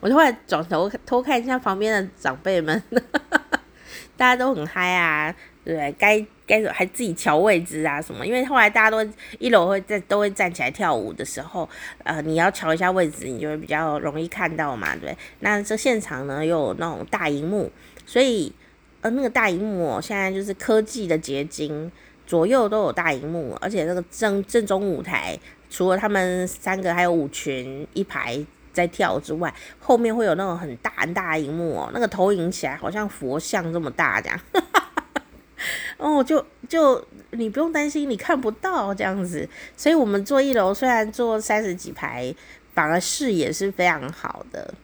[0.00, 2.82] 我就后来转头偷看一下旁边的长辈们，
[4.16, 5.92] 大家都很嗨啊，对不对？
[5.98, 8.26] 该该还自己调位置啊什么？
[8.26, 8.98] 因为后来大家都
[9.38, 11.68] 一楼会在都会站起来跳舞的时候，
[12.04, 15.16] 呃，你要调一下位置，你就会比较容易看到嘛，对？
[15.40, 17.70] 那这现场呢又有那种大荧幕，
[18.06, 18.52] 所以
[19.00, 21.90] 呃那个大荧幕哦，现在就是科技的结晶，
[22.26, 25.38] 左右都有大荧幕，而且那个正正中舞台，
[25.68, 28.44] 除了他们三个，还有舞群一排。
[28.76, 34.38] 在跳之外，后面会有那种很大很大荧幕哦，那个投影起来好像佛像这么大这样，
[35.96, 42.34] 哦，就就你不用担心你看不到这样子，所以我们坐一楼虽然坐三十几排，
[42.74, 44.74] 反而视野是非常好的。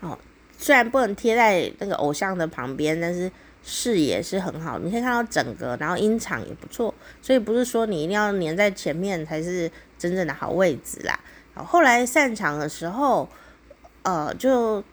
[0.00, 0.18] 哦，
[0.58, 3.30] 虽然不能贴在那个偶像的旁边，但是
[3.64, 11.18] 视野是很好，你可以看到整个，然后音场也不错，所以不是说你一定要粘在前面才是真正的好位置啦。
[11.54, 13.28] 哦后来散场的时候，
[14.02, 14.84] 呃，就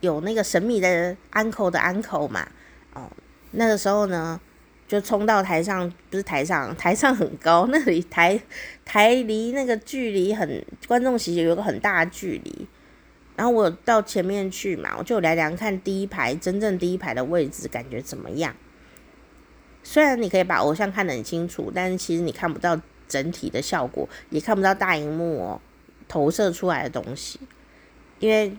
[0.00, 2.46] 有那个神秘的安可的安可嘛，
[2.92, 3.10] 哦，
[3.52, 4.40] 那个时候呢，
[4.86, 8.40] 就冲到台上，不是台上， 台上很高，那里台
[8.84, 12.68] 台离那个距离很观众席有一个很大的距离，
[13.36, 18.54] 然后我到前面去嘛，我就量量看第一排真正第一排的位置感觉怎么样。
[19.82, 25.60] 虽然你可以把偶像看得很清楚，但是其实你看不到整体的效果，也看不到大荧幕哦。
[26.06, 27.38] 投射出来的东西，
[28.18, 28.52] 因为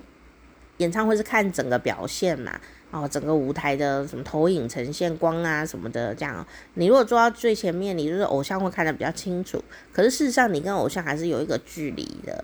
[0.77, 2.61] 演唱会是看整个表现嘛，
[2.91, 6.45] 哦，整个舞台的什么投影呈现光啊什么的，这样。
[6.73, 9.63] 你如果坐到最前面，你就是偶像会看得比较清楚。
[9.93, 12.43] 可是事实上，你跟偶像还是有一个距离的。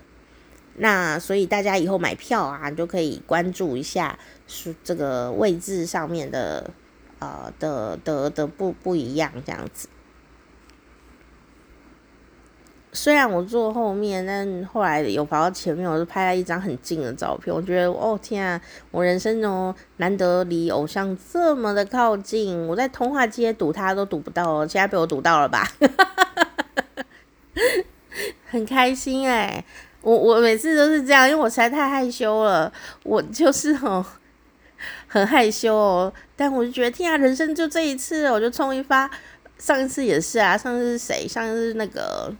[0.76, 6.70] 那所以大家以后买票啊，你就可以关注一下，是这个位置上面的，
[7.18, 9.88] 呃的的的不不一样这样子。
[13.00, 17.54] 虽然我坐后面，但后来有跑到前面，我就拍了一张很近的照片。
[17.54, 22.66] 我觉得，哦天啊，我人生中难得离偶像这么的靠近。
[22.66, 25.64] 我在通话街堵他都堵不到哦，现在被我堵到了吧？
[28.50, 29.64] 很开心哎、
[30.02, 32.72] 我我每次都是这样，因为我实在太害羞了。
[33.04, 34.04] 我就是哦，
[35.06, 36.12] 很害羞哦。
[36.34, 39.08] 但我就觉得，天啊，人生就这一次，我就冲一发。
[39.56, 41.28] 上一次也是啊，上次是谁？
[41.28, 42.34] 上次是那个。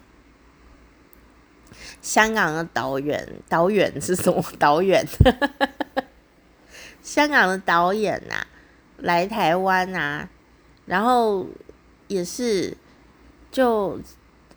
[2.00, 5.06] 香港的导演，导演是什么导演？
[7.02, 8.34] 香港的导演呐、
[8.98, 10.28] 来台湾啊，
[10.86, 11.46] 然后
[12.06, 12.76] 也是
[13.50, 13.98] 就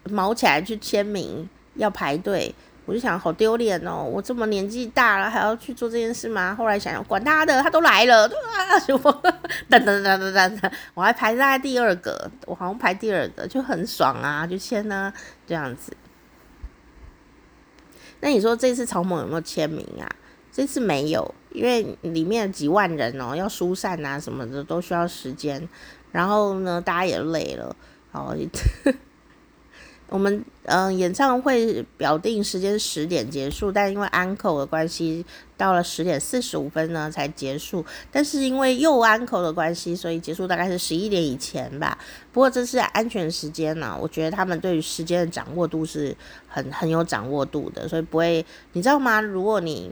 [0.05, 2.53] 卯起来去签名，要排队。
[2.85, 4.03] 我就想，好丢脸哦！
[4.03, 6.53] 我这么年纪大了，还要去做这件事吗？
[6.55, 8.79] 后来想想，管他的，他都来了，对吧？
[8.79, 9.23] 什么？
[9.69, 15.13] 等等等等等等，我还排在第二个，我好像排第二个，就很爽啊，就签啊，
[15.47, 15.95] 这样子。
[18.21, 20.09] 那你说这次草蜢有没有签名啊？
[20.51, 25.67] 这次没有，因为里面几万人哦，要疏散啊什么的都需要时间。
[26.11, 27.75] 然后呢，大家也累了，
[28.13, 28.33] 然后。
[30.11, 37.83] 我们嗯、演唱会表定时间十点结束，但因为安可的关系，到了十点四十五分呢才结束。
[38.11, 41.97] 但是因为又安可的关系，所以结束大概是十一点以前吧。
[42.33, 46.13] 不过这是安全时间呢，我觉得他们对于时间的掌握度是
[46.49, 49.21] 很很有掌握度的，所以不会，你知道吗？
[49.21, 49.91] 如果你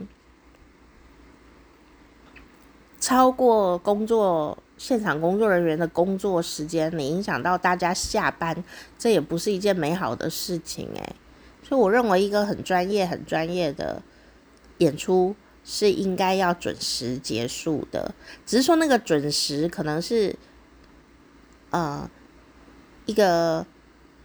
[3.00, 4.58] 超过工作。
[4.80, 8.64] 现场工作人员的工作时间，你影响到大家下班，
[8.98, 11.16] 这也不是一件美好的事情诶。
[11.62, 14.02] 所以我认为一个很专业、很专业的
[14.78, 18.16] 演出是应该要准时结束的。
[18.46, 20.34] 只是说那个准时可能是，
[21.72, 22.10] 呃，
[23.06, 23.68] 一个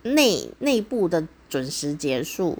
[0.03, 2.57] 内内部的准时结束，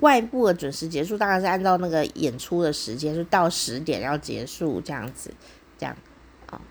[0.00, 5.32] 外部的准时结束，当然是按照那个演出的时间，就到十点要结束这样子，
[5.78, 5.96] 这样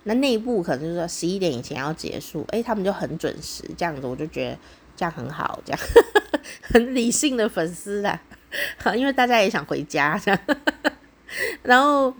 [0.03, 4.57] 那内部可能就是说十一点以前要结束，诶、他们就很准时，这样子我就觉得
[4.95, 5.79] 这样很好，这样
[6.61, 8.21] 很理性的粉丝啦，
[8.95, 10.39] 因为大家也想回家这样，
[11.63, 12.13] 然后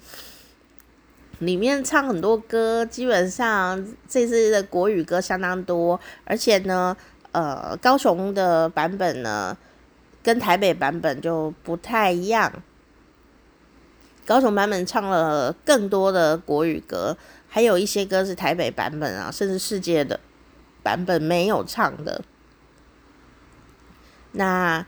[1.40, 6.96] 里面唱很多歌，基本上这次的国语歌相当多，而且呢，
[7.32, 9.58] 呃，高雄的版本呢。
[10.24, 12.52] 跟台北版本就不太一样，
[14.26, 17.16] 高雄版本唱了更多的国语歌，
[17.56, 20.20] 还有一些歌是台北版本啊，甚至世界的
[20.84, 22.22] 版本没有唱的。
[24.34, 24.86] 那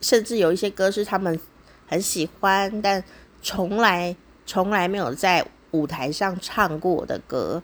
[0.00, 1.38] 甚至有一些歌是他们
[1.86, 3.04] 很喜欢，但
[3.42, 7.62] 从来从来没有在舞台上唱过的歌，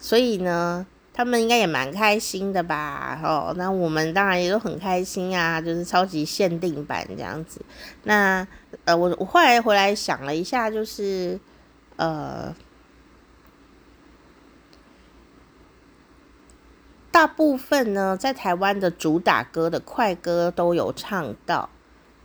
[0.00, 0.84] 所以呢。
[1.16, 3.20] 他们应该也蛮开心的吧？
[3.22, 7.60] 哦，那我们当然也都很开心啊，就是超级限定版这样子。
[8.02, 8.44] 那
[8.84, 11.38] 呃，我我后来回来想了一下，就是
[11.94, 12.52] 呃，
[17.14, 21.70] 大部分呢在台湾的主打歌的快歌都有唱到，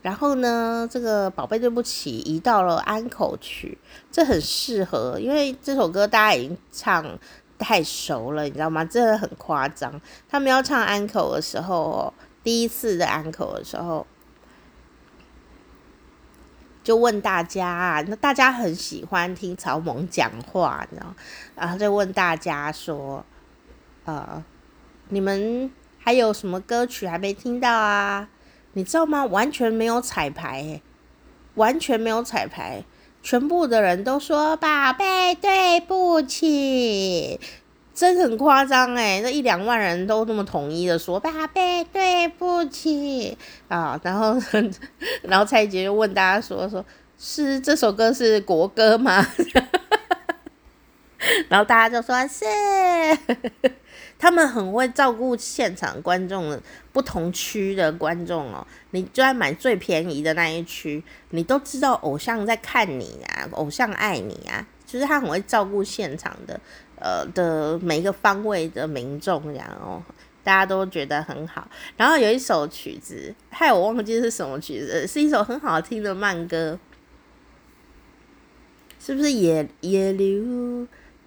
[0.02, 3.78] 然后呢，这个宝贝对不起移到了安口曲，
[4.12, 7.06] 这很适合，因为这首歌大家已经唱。
[7.60, 8.86] 太熟了，你知道吗？
[8.86, 10.00] 真的很夸张。
[10.30, 14.08] 他们要唱安口的时候，第一次的安口的时候，
[16.82, 21.14] 就问大家，那大家很喜欢听草蜢讲话，你知道？
[21.54, 23.26] 然后就问大家说，
[24.06, 24.42] 呃，
[25.10, 28.30] 你们还有什么歌曲还没听到啊？
[28.74, 29.26] 你知道吗？
[29.26, 30.82] 完全没有彩排，
[31.56, 32.84] 完全没有彩排。
[33.22, 37.40] 全部的人都说：“宝贝，对不起。”
[37.94, 39.20] 真很夸张哎！
[39.22, 43.38] 那一两万人都那么统一的说：“宝贝，对不起。”
[43.68, 44.38] 啊，然后，
[45.24, 46.86] 然后蔡杰就问大家说：“说
[47.18, 49.26] 是这首歌是国歌吗？”
[51.50, 52.46] 然后大家就说：“是。”
[54.20, 56.62] 他们很会照顾现场观众的
[56.92, 58.68] 不同区的观众哦。
[58.92, 66.60] 你就算买最便宜的那一区，你都知道偶像在看你啊，偶像爱你啊，就是他很会照顾现场的
[67.00, 70.04] 呃的每一个方位的民众，这样哦，
[70.44, 71.70] 大家都觉得很好。
[71.96, 76.78] 然后有一首曲子，害我忘记是什么曲子，是一首很好听的慢歌，
[79.00, 80.86] 是不是野野流？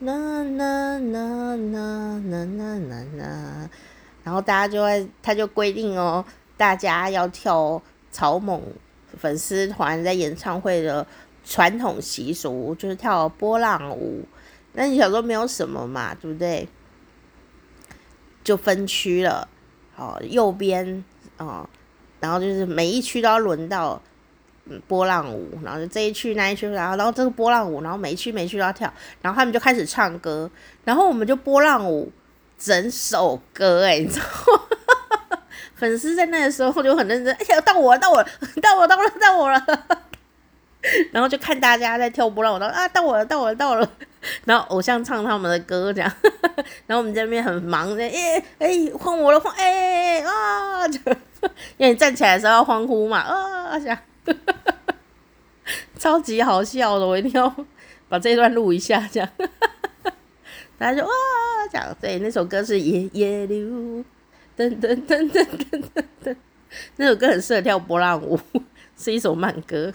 [0.00, 3.70] 啦啦啦啦啦啦啦啦，
[4.22, 6.24] 然后大家就会，他就规定哦，
[6.56, 7.82] 大家要跳
[8.12, 8.60] 草蜢
[9.16, 11.04] 粉丝团在演唱会的
[11.44, 14.24] 传统习俗，就是跳波浪舞。
[14.74, 16.68] 那你小时候没有什么嘛，对不对？
[18.44, 19.48] 就分区了，
[19.96, 21.04] 哦，右边
[21.38, 21.68] 哦，
[22.20, 24.00] 然后就是每一区都要轮到。
[24.86, 28.92] 波浪舞，然后就这一区那一区，然后然后这个波浪舞，然后每一区每一区都要跳，
[29.22, 30.50] 然后他们就开始唱歌，
[30.84, 32.10] 然后我们就波浪舞
[32.58, 35.40] 整首歌，哎，你知道吗？
[35.74, 38.28] 粉丝在那个时候就很认真，哎呀，到我了，到我了，
[38.60, 39.64] 到我，到我了，到我了，
[41.12, 43.88] 然后就看大家在跳波浪舞，然后啊，到我了，到我了，到我了，
[44.44, 46.12] 然后偶像唱他们的歌这样，
[46.86, 50.98] 然后我们这边很忙的，哎哎，换我了，换哎啊，就
[51.78, 53.96] 因为你站起来的时候要欢呼嘛，啊，这样。
[55.98, 57.54] 超级好笑的，我一定要
[58.08, 59.28] 把这一段录一下，这样，
[60.78, 61.10] 大家就哇，
[61.70, 63.66] 这样，对，那首歌是夜夜流，
[64.56, 66.36] 噔噔噔噔噔噔噔，
[66.96, 68.38] 那首歌很适合跳波浪舞，
[68.96, 69.92] 是一首慢歌。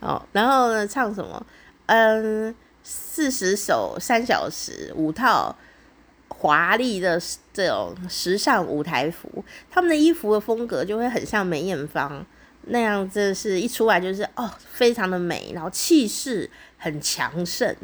[0.00, 1.46] 哦，然后呢，唱什么？
[1.86, 5.56] 嗯，四十首三小时五套。
[6.38, 7.20] 华丽的
[7.52, 12.24] 这种时尚舞台服，他们的衣服的风格就会很像梅艳芳
[12.64, 17.74] 那样子，是一出来就是哦，非常的美，然后气势很强盛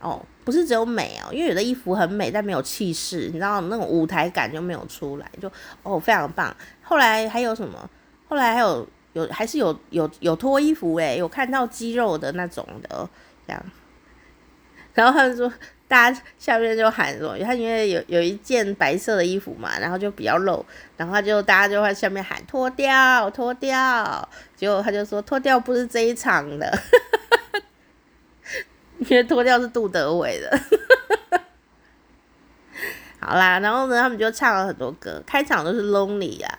[0.00, 5.50] 哦，不是只有美哦，因为有的衣服很美，但没有气势，你知道那种舞台感就没有出来，就
[5.82, 6.54] 哦非常棒。
[6.82, 7.90] 后来还有什么？
[8.28, 13.08] 后来还有有还是有有有脱衣服诶，有看到肌肉的那种的
[13.46, 13.62] 这样，
[14.94, 15.52] 然后他们说。
[15.88, 20.64] 大家下面就喊说，他因为有有一件白色的衣服嘛，然后就比较露，
[20.98, 26.78] 然后就大家就在下面喊脱掉脱掉，结果他就说脱掉不是这一场的，
[29.00, 30.60] 因为脱掉是杜德伟的。
[33.20, 36.58] 好啦，然后呢，他们就唱了很多歌，开场都是 Lonely 啊，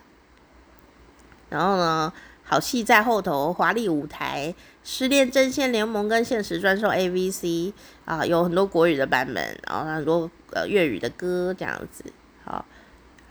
[1.50, 2.12] 然后呢，
[2.44, 4.54] 好戏在后头，华丽舞台，
[4.84, 7.74] 失恋阵线联盟跟现实专售 A V C
[8.10, 12.04] 啊，有很多国语的版本，然后很多呃粤语的歌这样子，
[12.44, 12.66] 好，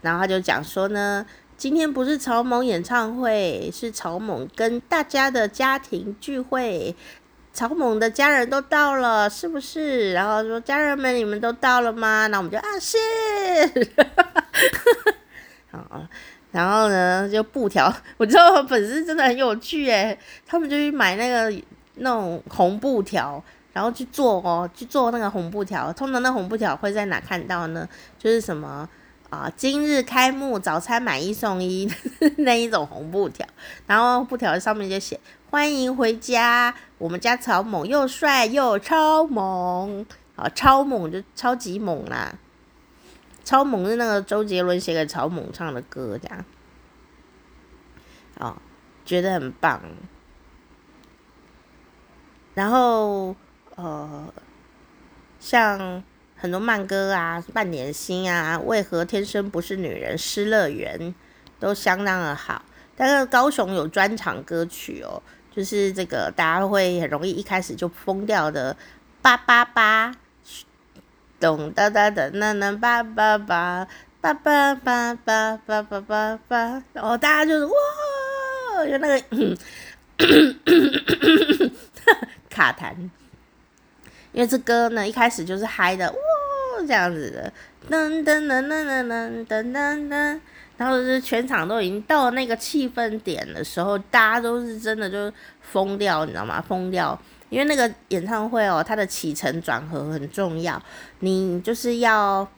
[0.02, 1.26] 然后他就讲说呢，
[1.56, 6.94] 今天不是草蜢演唱会，是草蜢跟大家的家庭聚会。
[7.52, 10.12] 草蜢的家人都到了，是不是？
[10.12, 12.28] 然后说家人们，你们都到了吗？
[12.28, 12.96] 那我们就啊是，
[15.72, 16.06] 好，
[16.52, 20.16] 然后呢就布条，我知道粉丝真的很有趣诶，
[20.46, 21.52] 他们就去买那个
[21.96, 23.42] 那种红布条，
[23.78, 25.92] 然后去做哦，去做那个红布条。
[25.92, 27.88] 通常那红布条会在哪看到呢？
[28.18, 28.88] 就是什么
[29.30, 31.88] 啊，今日开幕早餐买一送一
[32.38, 33.46] 那一种红布条，
[33.86, 35.20] 然后布条上面就写。
[35.48, 40.04] 欢迎回家，我们家草蜢又帅又超猛，
[40.34, 42.34] 啊，超猛就超级猛啦！
[43.44, 46.44] 超猛是那个周杰伦写给草蜢唱的歌，这样，
[48.40, 48.56] 哦，
[49.04, 49.80] 觉得很棒。
[52.54, 53.36] 然后，
[53.78, 54.34] 呃，
[55.40, 56.02] 像
[56.36, 61.14] 很多慢歌啊，半点心啊，为何天生不是女人，失乐园
[61.60, 62.62] 都相当的好。
[62.96, 65.22] 但是高雄有专场歌曲哦。
[65.50, 68.76] 就是这个，大家会很容易一开始就疯掉的，
[69.20, 70.14] 八八八，
[71.40, 73.88] 咚哒哒哒哒哒八八八，
[74.20, 77.72] 八八八八八八八八，然后大家就是哇，
[78.86, 79.20] 就那个
[82.48, 82.94] 卡痰，
[84.32, 86.18] 因为这歌呢一开始就是嗨的，哇
[86.86, 87.52] 这样子的，
[87.90, 90.40] 噔噔噔噔噔噔噔噔噔。
[90.76, 96.62] 然后是全场都已经到了那个气氛点的时候，大家都是真的就疯掉，你知道吗？
[96.68, 97.20] 疯掉，
[97.50, 100.80] 因为那个演唱会哦，它的起承转合很重要。
[101.18, 102.48] 你就是要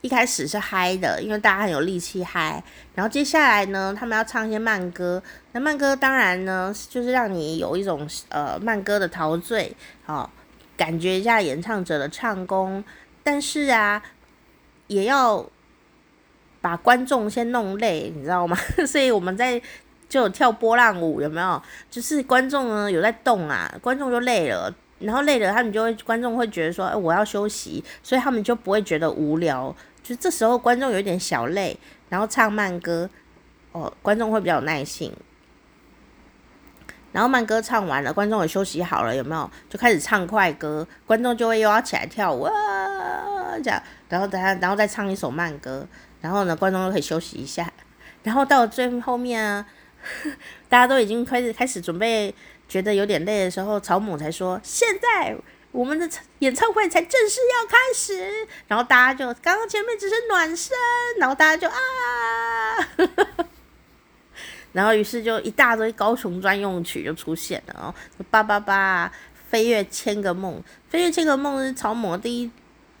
[0.00, 2.60] 一开始是嗨的，因为大家很有力气嗨。
[2.96, 5.22] 然后接下来呢，他们要唱一些慢歌。
[5.52, 9.72] 那慢歌当然呢，就是让你有一种呃慢歌的陶醉，
[10.04, 10.28] 好、
[10.80, 12.82] 感觉一下演唱者的唱功。
[13.22, 14.02] 但是啊，
[14.86, 15.44] 也要。
[16.62, 18.54] 把观众先弄累，你知道吗？
[18.86, 19.58] 所以我们在
[20.10, 21.62] 就跳波浪舞，有没有？
[21.90, 29.74] 就是观众呢有在动啊，观众就累了，然后累了，他们就会观众会觉得说，哎，我要休息，所以他们就不会觉得无聊。
[30.02, 31.74] 就这时候观众有点小累，
[32.10, 33.08] 然后唱慢歌，
[33.72, 35.10] 哦，观众会比较有耐性。
[37.12, 39.50] 然后慢歌唱完了，观众也休息好了，有没有？
[39.68, 42.52] 就开始唱快歌，观众就会又要起来跳舞啊，
[43.62, 45.86] 这样，然后等下，然后再唱一首慢歌。
[46.20, 47.72] 然后呢，观众都可以休息一下。
[48.22, 49.66] 然后到最后面啊，
[50.68, 52.34] 大家都已经开始开始准备，
[52.68, 55.34] 觉得有点累的时候，草蜢才说：“现在
[55.72, 56.06] 我们的
[56.40, 60.76] 演唱会才正式要开始。”然后大家就刚刚前面只是暖身，
[61.18, 61.76] 然后大家就啊，
[64.72, 67.94] 然后于是就一大堆高雄专用曲就出现了哦，
[68.30, 69.10] 八八八，
[69.48, 72.50] 飞跃千个梦，飞跃千个梦是草蜢第一。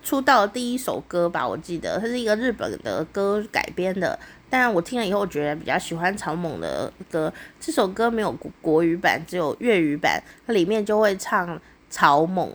[0.02, 4.18] 出道的第一首歌吧，我记得它是一个日本的歌改编的，
[4.48, 7.30] 但我听了以后，我觉得比较喜欢草蜢的歌。
[7.60, 11.60] 这首歌没有国语版，只有粤语版，它里面就会唱
[11.90, 12.48] 草蜢，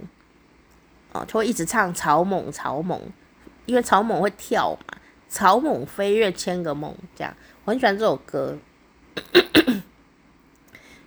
[1.12, 3.00] 哦，就会一直唱草蜢草蜢，
[3.68, 4.98] 因为草蜢会跳嘛，
[5.30, 7.32] 草蜢飞跃千个梦这样，
[7.64, 8.58] 我很喜欢这首歌。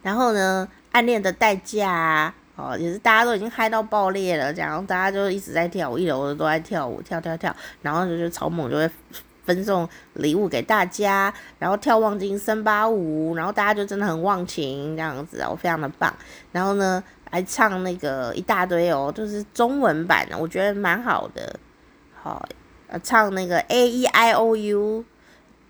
[0.03, 2.35] 然后呢，暗恋的代价。
[2.61, 8.91] 哦，也是大家都已经嗨到爆裂了，这样大家就一直在跳舞，一楼的都在跳舞，跳跳跳，然后就是草蜢就会
[9.45, 16.13] 分送礼物给大家，然后跳忘情森巴舞，然后大家就真的很忘情这样子，哦，非常的棒。
[16.51, 17.01] 然后呢，
[17.31, 21.61] 还唱那个一大堆哦，就是中文版的，我觉得蛮好的。
[22.21, 22.45] 好，
[22.89, 25.05] 呃，唱那个 A E I O U，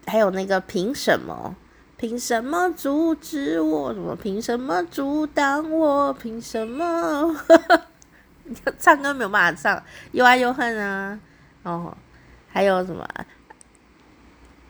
[0.07, 1.55] 还有那个凭什么？
[1.99, 3.93] 凭什么阻止我？
[3.93, 4.15] 什么？
[4.15, 6.13] 凭什么阻挡我？
[6.13, 7.35] 凭什么？
[8.79, 9.83] 唱歌没有办法唱，
[10.13, 11.19] 又爱又恨啊！
[11.65, 11.97] 哦，
[12.49, 13.05] 还有什么？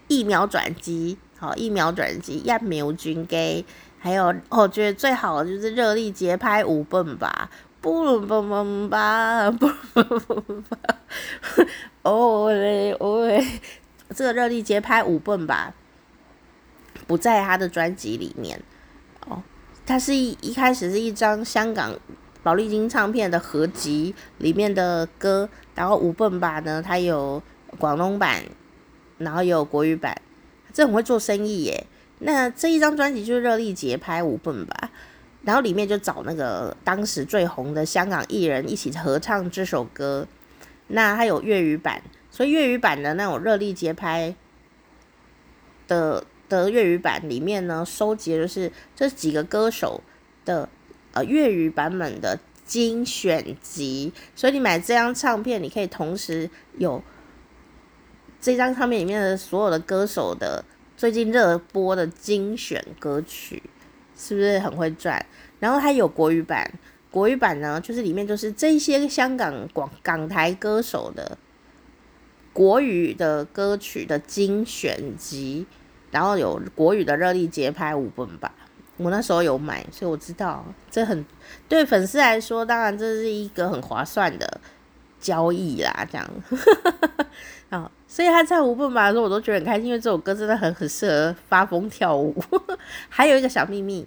[0.08, 3.66] 一秒转机，好，一秒转机，一秒转机。
[3.98, 7.50] 还有，我觉得最好的就是热力节拍舞蹦吧，
[7.82, 10.78] 不蹦蹦吧，蹦蹦蹦吧，
[12.04, 13.46] 哦嘞哦嘞，
[14.14, 15.74] 这个热力节拍舞蹦吧。
[17.06, 18.60] 不在他的专辑里面
[19.26, 19.42] 哦，
[19.86, 21.98] 他是一一开始是一张香港
[22.42, 27.42] 宝丽金唱片的合集里面的歌，然后五笨吧呢，它有
[27.78, 28.42] 广东版，
[29.18, 30.20] 然后有国语版，
[30.72, 31.86] 这很会做生意耶。
[32.20, 34.90] 那这一张专辑就是热力节拍五笨吧，
[35.42, 40.26] 然后里面就找那个当时最红的香港艺人一起合唱这首歌。
[40.88, 44.34] 那它有粤语版，所以粤语版的那种热力节拍
[45.86, 50.02] 的的粤语版里面呢，收集的就是这几个歌手
[50.44, 50.68] 的
[51.12, 54.12] 呃粤语版本的精选集。
[54.34, 57.02] 所以你买这张唱片，你可以同时有
[58.40, 60.64] 这张唱片里面的所有的歌手的
[60.96, 63.62] 最近热播的精选歌曲，
[64.16, 65.24] 是不是很会赚？
[65.60, 66.72] 然后它有国语版。
[67.10, 71.38] 国语版呢，就是里面就是这些香港广港台歌手的
[72.52, 75.66] 国语的歌曲的精选集，
[76.10, 78.52] 然后有国语的热力节拍五本吧。
[78.96, 81.24] 我那时候有买，所以我知道这很
[81.68, 84.60] 对粉丝来说，当然这是一个很划算的
[85.20, 86.06] 交易啦。
[86.10, 86.28] 这样，
[87.70, 92.34] 啊，所以他唱五本吧的时候，我都觉得很开心，因为这首歌真的很很适合发疯跳舞。
[93.08, 94.06] 还有一个小秘密。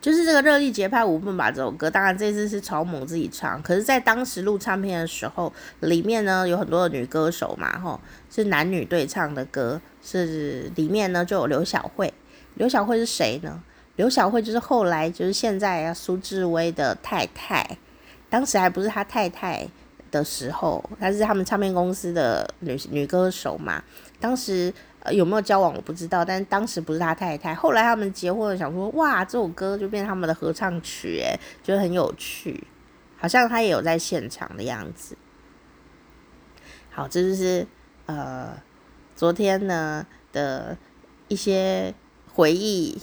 [0.00, 12.12] 就是这个热力节拍五分吧这首歌，当然这次是草蜢自己唱，可是，在当时录唱片的时候，里面呢有很多的女歌手嘛，吼，是男女对唱的歌，是里面呢就有刘小慧，
[12.54, 13.62] 刘小慧是谁呢？
[13.96, 17.78] 刘小慧就是后来就是现在啊苏志威的太太，
[18.28, 19.66] 当时还不是他太太
[20.10, 23.82] 的时候，她是他们唱片公司的女女歌手嘛，
[24.20, 24.72] 当时。
[25.12, 27.54] 有没有交往我不知道，但是当时不是他太太。
[27.54, 32.66] 后来他们结婚了，想说哇，这首歌就变成他们的合唱曲，诶，觉得很有趣，
[33.18, 35.16] 好像他也有在现场的样子。
[36.90, 37.66] 好，这就是
[38.06, 38.56] 呃
[39.14, 40.76] 昨天呢的
[41.28, 41.94] 一些
[42.32, 43.00] 回忆，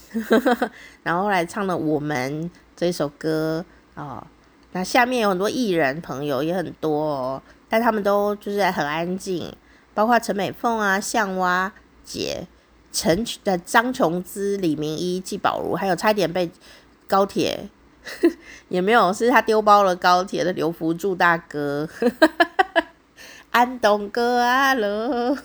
[1.04, 2.44] 然后来唱了《我们》
[2.76, 3.64] 这首歌、
[3.96, 4.26] 哦。
[4.72, 9.56] 那下面有很多艺人朋友也很多哦，但他们都就是很安静，
[9.94, 11.72] 包括陈美凤啊、向蛙。
[12.04, 12.48] 姐，
[12.92, 16.50] 陈的张琼姿、李明一、季宝如，还有差点被
[17.08, 17.70] 高铁
[18.70, 21.88] 也没有，是他丢包了高铁的刘福柱大哥，
[23.52, 25.38] 安东哥阿乐，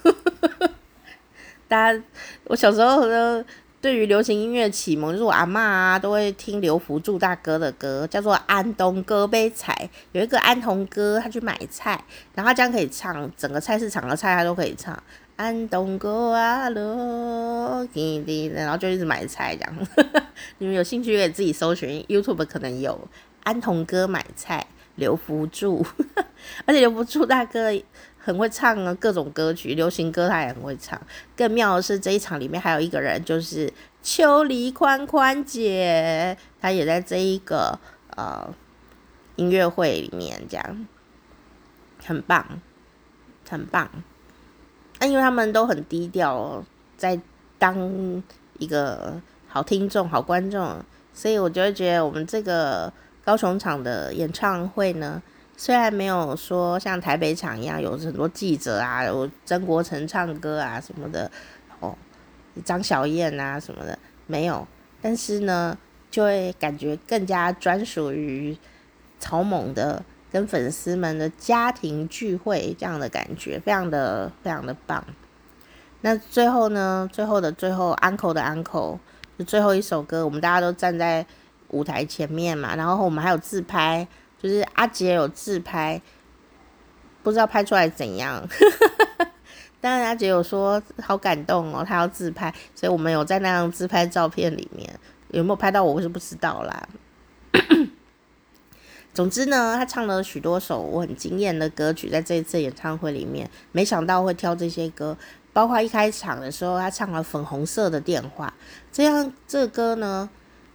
[1.69, 2.03] 大家，
[2.45, 3.45] 我小时候呢，
[3.81, 12.03] 对于流行音乐启蒙，就是我阿嬷啊，都会听刘福柱大哥的歌，叫做安东哥杯菜，有一个安东哥，他去买菜，
[12.35, 15.01] 然后他这样可以唱整个菜市场的菜，他都可以唱。
[15.39, 19.77] 安东哥啊，罗滴滴，然后就一直买菜这样。
[20.59, 23.09] 你们有兴趣可以自己搜寻，YouTube 可能有
[23.45, 24.67] 安童哥买菜，
[24.97, 25.87] 刘福助，
[26.67, 27.71] 而且刘福助大哥
[28.19, 31.01] 很会唱啊，各种歌曲，流行歌他也很会唱。
[31.37, 33.73] 更妙的是这一场里面还有一个人，就是
[34.03, 37.79] 秋梨宽宽姐，她也在这一个
[38.17, 38.53] 呃
[39.37, 40.87] 音乐会里面，这样
[42.05, 42.61] 很棒，
[43.49, 43.89] 很棒。
[45.01, 46.65] 那、因为他们都很低调哦，
[46.97, 47.19] 在
[47.59, 48.23] 当
[48.59, 50.77] 一个好听众、好观众，
[51.15, 52.93] 所以我就会觉得我们这个
[53.25, 55.23] 高雄场的演唱会呢，
[55.57, 61.31] 虽然没有说像台北场一样有很多记者啊，有曾国城唱歌啊什么的，
[61.81, 61.97] 哦，
[62.65, 64.67] 张小燕啊什么的没有，
[65.01, 65.79] 但是呢，
[66.11, 68.57] 就会感觉更加专属于
[69.21, 70.03] 草蜢的。
[70.31, 75.05] 跟粉丝们的家庭聚会这样的感觉，非常的非常的棒。
[76.01, 78.99] 那最后呢，最后的最后，Uncle 的 Uncle
[79.39, 81.27] 就最后一首歌，我们大家都站在
[81.69, 84.07] 舞台前面嘛，然后我们还有自拍，
[84.41, 86.01] 就是阿杰有自拍，
[87.23, 88.47] 不知道拍出来怎样。
[89.81, 94.89] 当然阿杰有说好感动哦，他要自拍，所以我们有在那张自拍照片里面，
[95.31, 96.89] 有没有拍到我，我是不知道啦。
[99.19, 105.19] 总之呢，他唱了许多首我很惊艳的歌曲，在这一次演唱会里面，没想到会挑这些歌，
[105.53, 108.55] 包括一开场的时候，他唱了《粉红色的电话》，
[108.93, 110.31] 这样这个歌呢，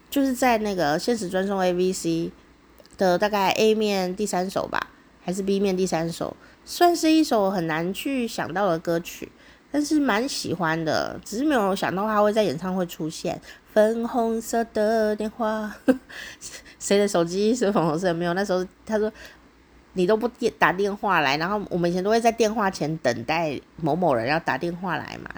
[0.09, 2.33] 就是在那个现实专送 A V C
[2.97, 4.87] 的大概 A 面第三首吧，
[5.23, 6.35] 还是 B 面第三首，
[6.65, 9.31] 算是一首很难去想到的歌曲，
[9.71, 13.41] 但是蛮喜欢的，只是没有想到他会在演唱会出现。
[13.73, 15.75] 粉红色的电话，
[16.77, 18.13] 谁的手机是粉红色？
[18.13, 19.11] 没有，那时候他说
[19.93, 25.29] 你都不电打电话来，然后我们以前都会在电话前等待某某人要打电话来嘛，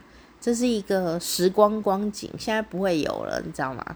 [0.42, 3.96] 这是一个时光光景，现在不会有了，你知道吗？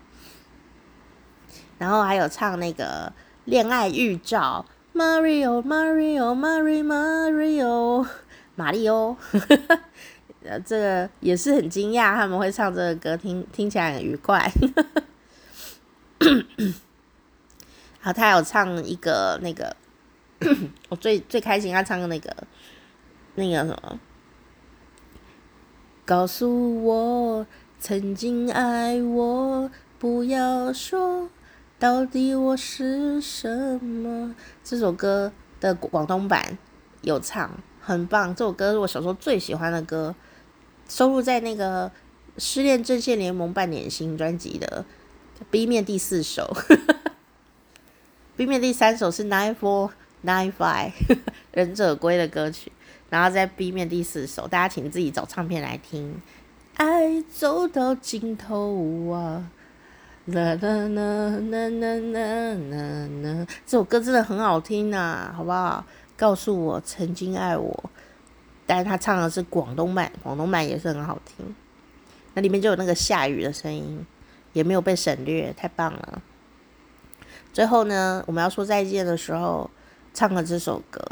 [1.77, 3.11] 然后还有唱那个
[3.43, 8.07] 恋爱预兆，Mario Mario Mario Mario
[8.55, 9.17] 马里奥。
[10.43, 14.51] 呃，这个也是很惊讶，他们会唱这个歌，听听起来很愉快。
[17.99, 19.75] 好他有唱一个那个，
[20.87, 22.33] 我最最开心他唱的那个
[23.35, 23.99] 那个什么，
[26.05, 27.45] 告诉我
[27.77, 31.29] 曾经爱我，不要说
[31.77, 34.33] 到底我是什么。
[34.63, 36.57] 这首歌的广东版
[37.01, 38.33] 有唱，很棒。
[38.33, 40.15] 这首歌是我小时候最喜欢的歌，
[40.89, 41.87] 收录在那个
[42.37, 44.83] 《失恋阵线联盟半年新》专辑的
[45.49, 46.53] B 面第四首。
[48.35, 49.91] B 面第三首是 Nine Four
[50.25, 50.91] Nine Five
[51.53, 52.71] 忍者龟的歌曲，
[53.09, 56.19] 然后在 B 面第四首，大家请自己找唱片来听。
[56.75, 59.51] 爱走到尽头啊，
[60.25, 65.85] 啦啦啦啦啦啦啦啦，这首歌真的很好听啊，好不好？
[66.17, 67.89] 告诉我曾经爱我，
[68.69, 71.55] 但是他唱的是广东版，广东版也是很好听。
[72.35, 74.05] 那里面就有那个下雨的声音，
[74.53, 76.21] 也没有被省略，太棒了。
[77.51, 79.67] 最后呢，我们要说再见的时候，
[80.13, 81.03] 唱了这首歌，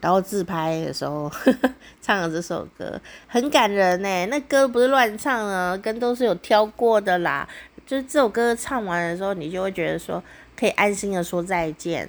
[0.00, 2.98] 然后自拍的时候呵呵 唱了这首歌，
[3.28, 4.26] 很感人呢。
[4.30, 7.46] 那歌不是乱唱啊，跟都是有挑过的啦。
[7.84, 10.24] 就是这首歌唱完的时候，你就会觉得说
[10.56, 12.08] 可以安心的说再见，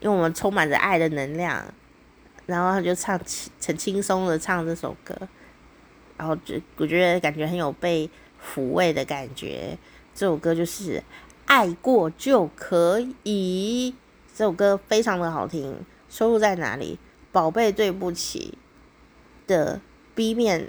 [0.00, 1.64] 因为我们充满着爱的能量。
[2.48, 3.16] 然后他就唱
[3.64, 5.14] 很轻松的唱这首歌，
[6.16, 8.10] 然后就我觉得感觉很有被
[8.44, 9.78] 抚慰的感觉。
[10.12, 11.00] 这首歌就是。
[11.50, 13.94] 爱过就可以，
[14.34, 15.74] 这首歌非常的好听，
[16.10, 16.98] 收录在哪里？
[17.32, 18.58] 宝贝，对不起
[19.46, 19.80] 的
[20.14, 20.68] B 面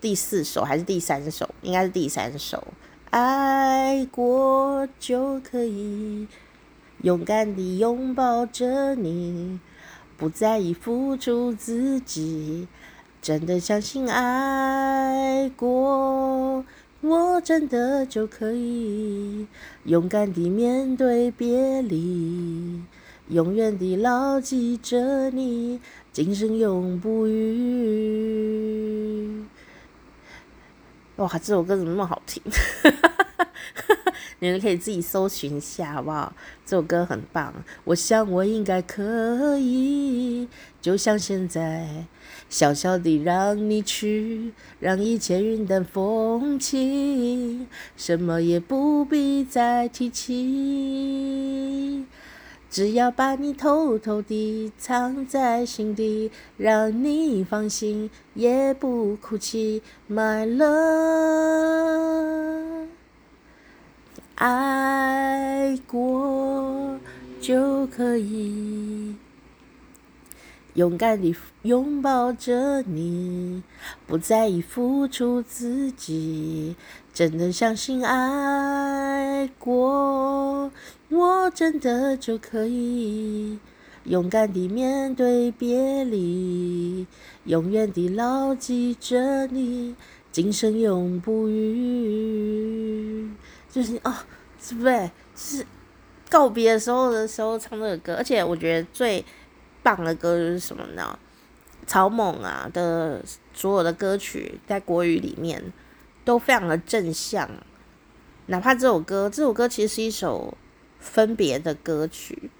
[0.00, 1.48] 第四首还是第三首？
[1.62, 2.66] 应该是第三首。
[3.10, 6.26] 爱过就可以，
[7.02, 9.60] 勇敢地拥抱着你，
[10.18, 12.66] 不在意付出自己，
[13.22, 16.64] 真的相信爱过。
[17.00, 19.46] 我真的就可以
[19.84, 22.82] 勇敢地面对别离，
[23.28, 25.78] 永远地牢记着你，
[26.12, 28.24] 今生永不渝。
[31.14, 32.42] 哇，这首歌怎么那么好听？
[34.40, 36.32] 你们可以自己搜寻一下，好不好？
[36.64, 37.52] 这首歌很棒，
[37.84, 40.46] 我想我应该可以，
[40.80, 42.04] 就像现在，
[42.48, 47.66] 小小地让你去，让一切云淡风轻，
[47.96, 52.06] 什么也不必再提起，
[52.70, 61.88] 只要把你偷偷地藏在心底，让你放心，也不哭泣，My love。
[64.38, 66.96] 爱过
[67.40, 69.16] 就可以
[70.74, 73.64] 勇敢地拥抱着你，
[74.06, 76.76] 不在意付出自己，
[77.12, 80.70] 真的相信爱过，
[81.08, 83.58] 我真的就可以
[84.04, 87.08] 勇敢地面对别离，
[87.42, 89.96] 永远地牢记着你，
[90.30, 93.28] 今生永不渝。
[93.70, 94.14] 就是哦，
[94.60, 95.10] 是不是？
[95.36, 95.66] 是
[96.30, 99.24] 告别的时候的时候唱这个歌，而且我觉得最
[99.82, 101.18] 棒的歌就是什么呢？
[101.86, 103.22] 草蜢啊的
[103.54, 105.72] 所有的歌曲在国语里面
[106.24, 107.48] 都非常的正向，
[108.46, 110.56] 哪怕这首歌，这首歌其实是一首
[110.98, 112.50] 分别的歌曲，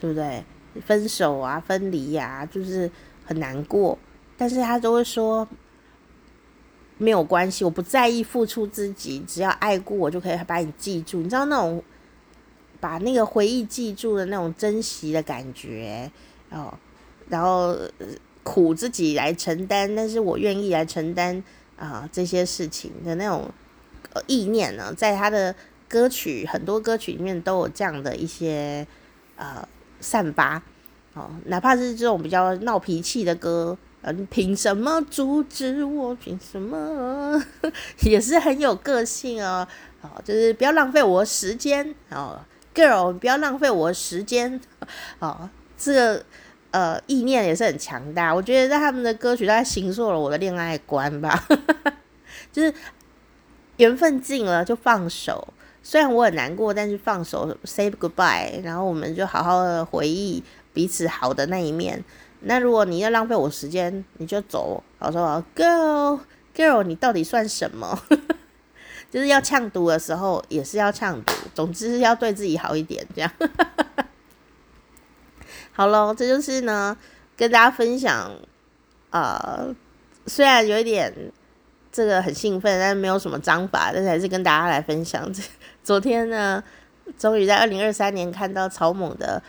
[0.00, 0.44] 对不对？
[0.86, 2.90] 分手啊，分离呀、啊，就是
[3.24, 3.98] 很难过，
[4.36, 5.46] 但是他都会说。
[6.96, 11.18] 没有关系，我不在意付出自己，只要爱过我就可以把你记住。
[11.18, 11.82] 你知道那种
[12.80, 16.10] 把那个回忆记住的那种珍惜的感觉
[16.50, 16.72] 哦，
[17.28, 17.76] 然后
[18.42, 21.42] 苦自己来承担，但是我愿意来承担
[21.76, 23.50] 啊、这些事情的那种
[24.28, 25.52] 意念呢，在他的
[25.88, 28.86] 歌曲很多歌曲里面都有这样的一些
[29.34, 29.66] 呃
[29.98, 30.62] 散发
[31.14, 33.76] 哦，哪怕是这种比较闹脾气的歌。
[34.06, 36.14] 嗯，凭什么阻止我？
[36.14, 37.42] 凭什么？
[38.04, 39.66] 也是很有个性哦。
[40.02, 42.38] 好，就是不要浪费我的时间哦
[42.74, 44.60] ，Girl，不要浪费我的时间。
[45.20, 45.48] 哦，
[45.78, 46.24] 这个
[46.70, 48.34] 呃意念也是很强大。
[48.34, 51.46] 我觉得在他们的歌曲，大概形塑了我的恋爱观吧。
[52.52, 52.74] 就是
[53.78, 55.48] 缘分尽了就放手，
[55.82, 60.44] 虽然我很难过，但是放手，say goodbye，然后我们就好好的回忆
[60.74, 62.04] 彼此好的那一面。
[62.46, 64.82] 那如果你要浪费我时间，你就走。
[64.98, 67.98] 我说，Girl，Girl，你到底算什么？
[69.10, 71.32] 就是要呛毒的时候，也是要呛毒。
[71.54, 73.30] 总之是要对自己好一点，这样。
[75.72, 76.96] 好喽，这就是呢，
[77.36, 78.32] 跟大家分享。
[79.10, 79.74] 呃，
[80.26, 81.14] 虽然有一点
[81.92, 85.32] 这个很兴奋，但是没有什么章法，但是还是跟大家来分享。
[85.84, 86.62] 昨天呢，
[87.16, 89.40] 终于在二零二三年看到草蜢的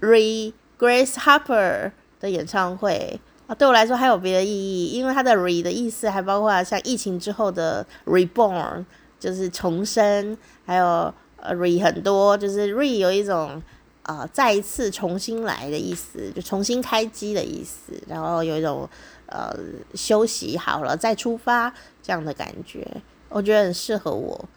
[0.00, 1.92] Re Grace Hopper
[2.24, 8.86] 的演唱会啊，对我来说还有别的意义，因为它的 Re 的意思还包括像疫情之后的 Reborn，
[9.20, 13.62] 就是重生，还有呃 Re 很多，就是 Re 有一种
[14.02, 18.88] 啊、呃、再一次重新来的意思，就重新开机的意思，然后有一种
[19.26, 19.54] 呃
[19.94, 21.70] 休息好了再出发
[22.02, 22.86] 这样的感觉，
[23.28, 24.48] 我觉得很适合我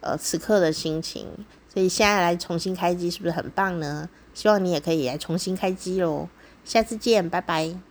[0.00, 1.26] 呃此刻的心情。
[1.72, 4.08] 所以现在来重新开机是不是很棒呢？
[4.32, 6.28] 希望你也可以来重新开机喽！
[6.66, 7.85] 下次见，拜拜。